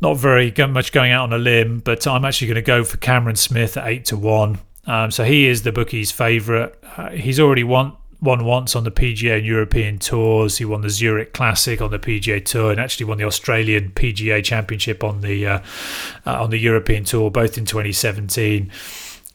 not 0.00 0.16
very 0.16 0.52
much 0.68 0.92
going 0.92 1.12
out 1.12 1.24
on 1.24 1.32
a 1.32 1.38
limb, 1.38 1.80
but 1.80 2.06
I'm 2.06 2.24
actually 2.24 2.48
going 2.48 2.56
to 2.56 2.62
go 2.62 2.84
for 2.84 2.96
Cameron 2.98 3.36
Smith 3.36 3.76
at 3.76 3.86
eight 3.86 4.04
to 4.06 4.16
one. 4.16 4.58
Um, 4.86 5.10
so 5.10 5.24
he 5.24 5.46
is 5.46 5.62
the 5.62 5.72
bookie's 5.72 6.10
favourite. 6.10 6.74
Uh, 6.96 7.10
he's 7.10 7.40
already 7.40 7.64
won 7.64 7.96
won 8.24 8.44
once 8.44 8.74
on 8.74 8.84
the 8.84 8.90
PGA 8.90 9.36
and 9.36 9.46
European 9.46 9.98
tours. 9.98 10.58
He 10.58 10.64
won 10.64 10.80
the 10.80 10.90
Zurich 10.90 11.32
Classic 11.34 11.80
on 11.80 11.90
the 11.90 11.98
PGA 11.98 12.44
Tour 12.44 12.72
and 12.72 12.80
actually 12.80 13.06
won 13.06 13.18
the 13.18 13.24
Australian 13.24 13.90
PGA 13.90 14.42
Championship 14.42 15.04
on 15.04 15.20
the 15.20 15.46
uh, 15.46 15.58
uh, 16.26 16.42
on 16.42 16.50
the 16.50 16.58
European 16.58 17.04
Tour, 17.04 17.30
both 17.30 17.58
in 17.58 17.66
2017. 17.66 18.72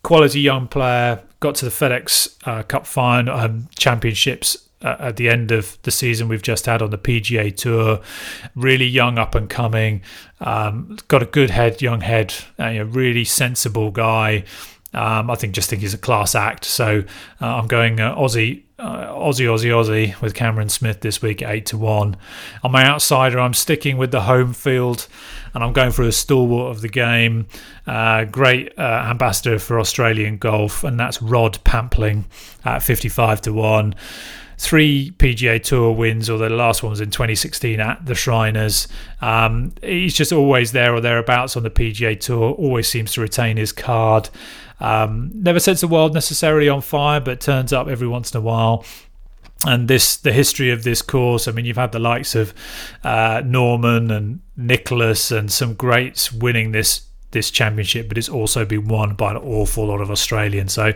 Quality 0.02 0.40
young 0.42 0.68
player, 0.68 1.22
got 1.40 1.56
to 1.56 1.66
the 1.66 1.72
FedEx 1.72 2.36
uh, 2.46 2.64
Cup 2.64 2.88
final 2.88 3.38
um, 3.38 3.68
championships 3.78 4.58
uh, 4.82 4.96
at 5.00 5.18
the 5.18 5.30
end 5.30 5.52
of 5.52 5.78
the 5.84 5.92
season 5.92 6.28
we've 6.28 6.42
just 6.42 6.66
had 6.66 6.82
on 6.82 6.90
the 6.90 6.98
PGA 6.98 7.56
Tour. 7.56 8.00
Really 8.56 8.88
young, 8.88 9.18
up 9.18 9.36
and 9.36 9.50
coming. 9.50 10.02
Um, 10.40 10.98
got 11.08 11.22
a 11.22 11.26
good 11.26 11.50
head, 11.50 11.82
young 11.82 12.02
head. 12.02 12.34
a 12.58 12.84
really 12.84 13.26
sensible 13.26 13.92
guy. 13.92 14.46
Um, 14.94 15.30
I 15.30 15.36
think 15.36 15.54
just 15.54 15.70
think 15.70 15.82
he's 15.82 15.94
a 15.94 16.00
class 16.00 16.34
act. 16.34 16.66
So 16.66 17.04
uh, 17.42 17.46
I'm 17.46 17.68
going 17.68 18.00
uh, 18.00 18.16
Aussie, 18.16 18.64
uh, 18.80 19.08
Aussie, 19.08 19.46
Aussie, 19.46 19.70
Aussie 19.70 20.20
with 20.22 20.34
Cameron 20.34 20.70
Smith 20.70 21.02
this 21.02 21.22
week 21.22 21.42
at 21.42 21.52
eight 21.52 21.66
to 21.68 21.78
one. 21.78 22.18
On 22.64 22.72
my 22.72 22.86
outsider, 22.86 23.40
I'm 23.40 23.54
sticking 23.54 23.98
with 23.98 24.12
the 24.12 24.22
home 24.22 24.54
field, 24.54 25.08
and 25.54 25.64
I'm 25.64 25.74
going 25.74 25.92
for 25.92 26.04
a 26.04 26.12
stalwart 26.12 26.72
of 26.72 26.82
the 26.82 26.90
game. 26.90 27.48
Uh, 27.86 28.26
great 28.26 28.74
uh, 28.80 29.06
ambassador 29.08 29.60
for 29.60 29.80
Australian 29.80 30.38
golf, 30.38 30.84
and 30.84 31.00
that's 31.00 31.22
Rod 31.22 31.60
Pampling 31.64 32.26
at 32.66 32.82
55 32.82 33.42
to 33.42 33.54
one 33.54 33.96
three 34.60 35.12
PGA 35.12 35.64
Tour 35.64 35.94
wins, 35.94 36.30
although 36.30 36.50
the 36.50 36.56
last 36.56 36.84
one 36.84 36.90
was 36.90 37.00
in 37.00 37.10
2016 37.10 37.80
at 37.80 38.06
the 38.06 38.14
Shriners. 38.14 38.90
Um, 39.22 39.72
he's 39.82 40.14
just 40.14 40.34
always 40.34 40.74
there 40.74 40.94
or 40.94 41.00
thereabouts 41.00 41.56
on 41.56 41.64
the 41.64 41.70
PGA 41.70 42.20
Tour, 42.20 42.52
always 42.52 42.86
seems 42.86 43.14
to 43.14 43.22
retain 43.22 43.56
his 43.56 43.72
card. 43.72 44.30
Um, 44.80 45.32
never 45.34 45.60
sets 45.60 45.82
the 45.82 45.88
world 45.88 46.14
necessarily 46.14 46.70
on 46.70 46.82
fire, 46.82 47.20
but 47.20 47.42
turns 47.42 47.74
up 47.74 47.88
every 47.88 48.08
once 48.08 48.34
in 48.34 48.38
a 48.38 48.42
while 48.42 48.86
and 49.66 49.88
this 49.90 50.16
the 50.16 50.32
history 50.32 50.70
of 50.72 50.84
this 50.84 51.02
course 51.02 51.46
i 51.48 51.52
mean 51.52 51.66
you've 51.66 51.76
had 51.76 51.92
the 51.92 52.00
likes 52.00 52.34
of 52.34 52.54
uh, 53.04 53.42
norman 53.44 54.10
and 54.10 54.40
nicklaus 54.56 55.32
and 55.32 55.52
some 55.52 55.74
greats 55.74 56.32
winning 56.32 56.72
this 56.72 57.08
this 57.32 57.52
championship 57.52 58.08
but 58.08 58.18
it's 58.18 58.30
also 58.30 58.64
been 58.64 58.88
won 58.88 59.14
by 59.16 59.32
an 59.32 59.38
awful 59.38 59.88
lot 59.88 60.00
of 60.00 60.10
australians 60.10 60.72
so 60.72 60.94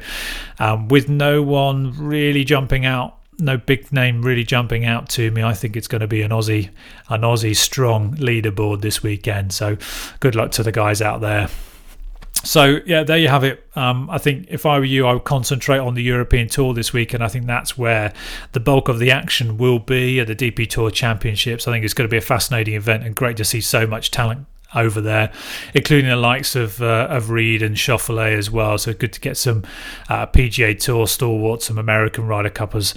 um, 0.60 0.88
with 0.88 1.10
no 1.10 1.42
one 1.42 1.92
really 1.98 2.46
jumping 2.46 2.86
out 2.86 3.18
no 3.40 3.58
big 3.58 3.92
name 3.92 4.22
really 4.22 4.44
jumping 4.44 4.86
out 4.86 5.10
to 5.10 5.32
me. 5.32 5.44
I 5.44 5.54
think 5.54 5.76
it's 5.76 5.88
going 5.88 6.02
to 6.02 6.08
be 6.08 6.22
an 6.22 6.30
Aussie, 6.30 6.70
an 7.10 7.22
Aussie 7.22 7.56
strong 7.56 8.16
leaderboard 8.18 8.82
this 8.82 9.02
weekend. 9.02 9.54
So 9.54 9.78
good 10.20 10.36
luck 10.36 10.52
to 10.52 10.64
the 10.64 10.72
guys 10.72 11.02
out 11.02 11.22
there. 11.22 11.50
So 12.44 12.82
yeah, 12.86 13.04
there 13.04 13.18
you 13.18 13.30
have 13.30 13.46
it. 13.46 13.66
Um, 13.76 14.10
I 14.10 14.18
think 14.18 14.48
if 14.50 14.66
I 14.66 14.78
were 14.78 14.86
you, 14.86 15.08
I 15.08 15.14
would 15.14 15.24
concentrate 15.24 15.80
on 15.80 15.94
the 15.94 16.04
European 16.04 16.50
Tour 16.50 16.74
this 16.74 16.92
week, 16.92 17.14
and 17.14 17.24
I 17.24 17.30
think 17.30 17.46
that's 17.46 17.78
where 17.78 18.14
the 18.52 18.60
bulk 18.60 18.90
of 18.90 19.00
the 19.00 19.12
action 19.12 19.58
will 19.58 19.80
be 19.80 20.20
at 20.20 20.28
the 20.28 20.36
DP 20.36 20.70
Tour 20.70 20.92
Championships. 20.92 21.68
I 21.68 21.72
think 21.72 21.86
it's 21.86 21.94
going 21.94 22.08
to 22.08 22.12
be 22.12 22.18
a 22.18 22.22
fascinating 22.22 22.74
event 22.74 23.04
and 23.04 23.16
great 23.16 23.38
to 23.38 23.46
see 23.46 23.62
so 23.62 23.88
much 23.88 24.12
talent 24.12 24.46
over 24.76 25.02
there, 25.02 25.32
including 25.74 26.10
the 26.10 26.16
likes 26.16 26.56
of 26.56 26.82
uh, 26.82 27.08
of 27.10 27.30
Reed 27.30 27.62
and 27.62 27.76
Schauffele 27.76 28.38
as 28.38 28.50
well. 28.50 28.78
So 28.78 28.94
good 28.94 29.14
to 29.14 29.20
get 29.20 29.38
some 29.38 29.64
uh, 30.10 30.28
PGA 30.28 30.80
Tour 30.80 31.08
stalwarts, 31.08 31.66
some 31.66 31.78
American 31.78 32.28
Ryder 32.28 32.50
Cuppers 32.50 32.94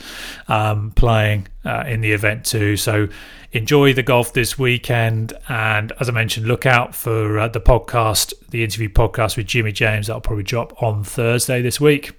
um, 0.48 0.92
playing 0.92 1.48
uh, 1.64 1.84
in 1.86 2.00
the 2.00 2.12
event 2.12 2.44
too. 2.44 2.76
So 2.76 3.08
enjoy 3.52 3.92
the 3.92 4.02
golf 4.02 4.32
this 4.32 4.58
weekend, 4.58 5.32
and 5.48 5.92
as 6.00 6.08
I 6.08 6.12
mentioned, 6.12 6.46
look 6.46 6.66
out 6.66 6.94
for 6.94 7.38
uh, 7.38 7.48
the 7.48 7.60
podcast, 7.60 8.32
the 8.50 8.62
interview 8.64 8.88
podcast 8.88 9.36
with 9.36 9.46
Jimmy 9.46 9.72
James. 9.72 10.06
That'll 10.06 10.20
probably 10.20 10.44
drop 10.44 10.82
on 10.82 11.04
Thursday 11.04 11.62
this 11.62 11.80
week. 11.80 12.12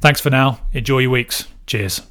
Thanks 0.00 0.20
for 0.20 0.30
now. 0.30 0.60
Enjoy 0.72 0.98
your 0.98 1.10
weeks. 1.10 1.48
Cheers. 1.66 2.02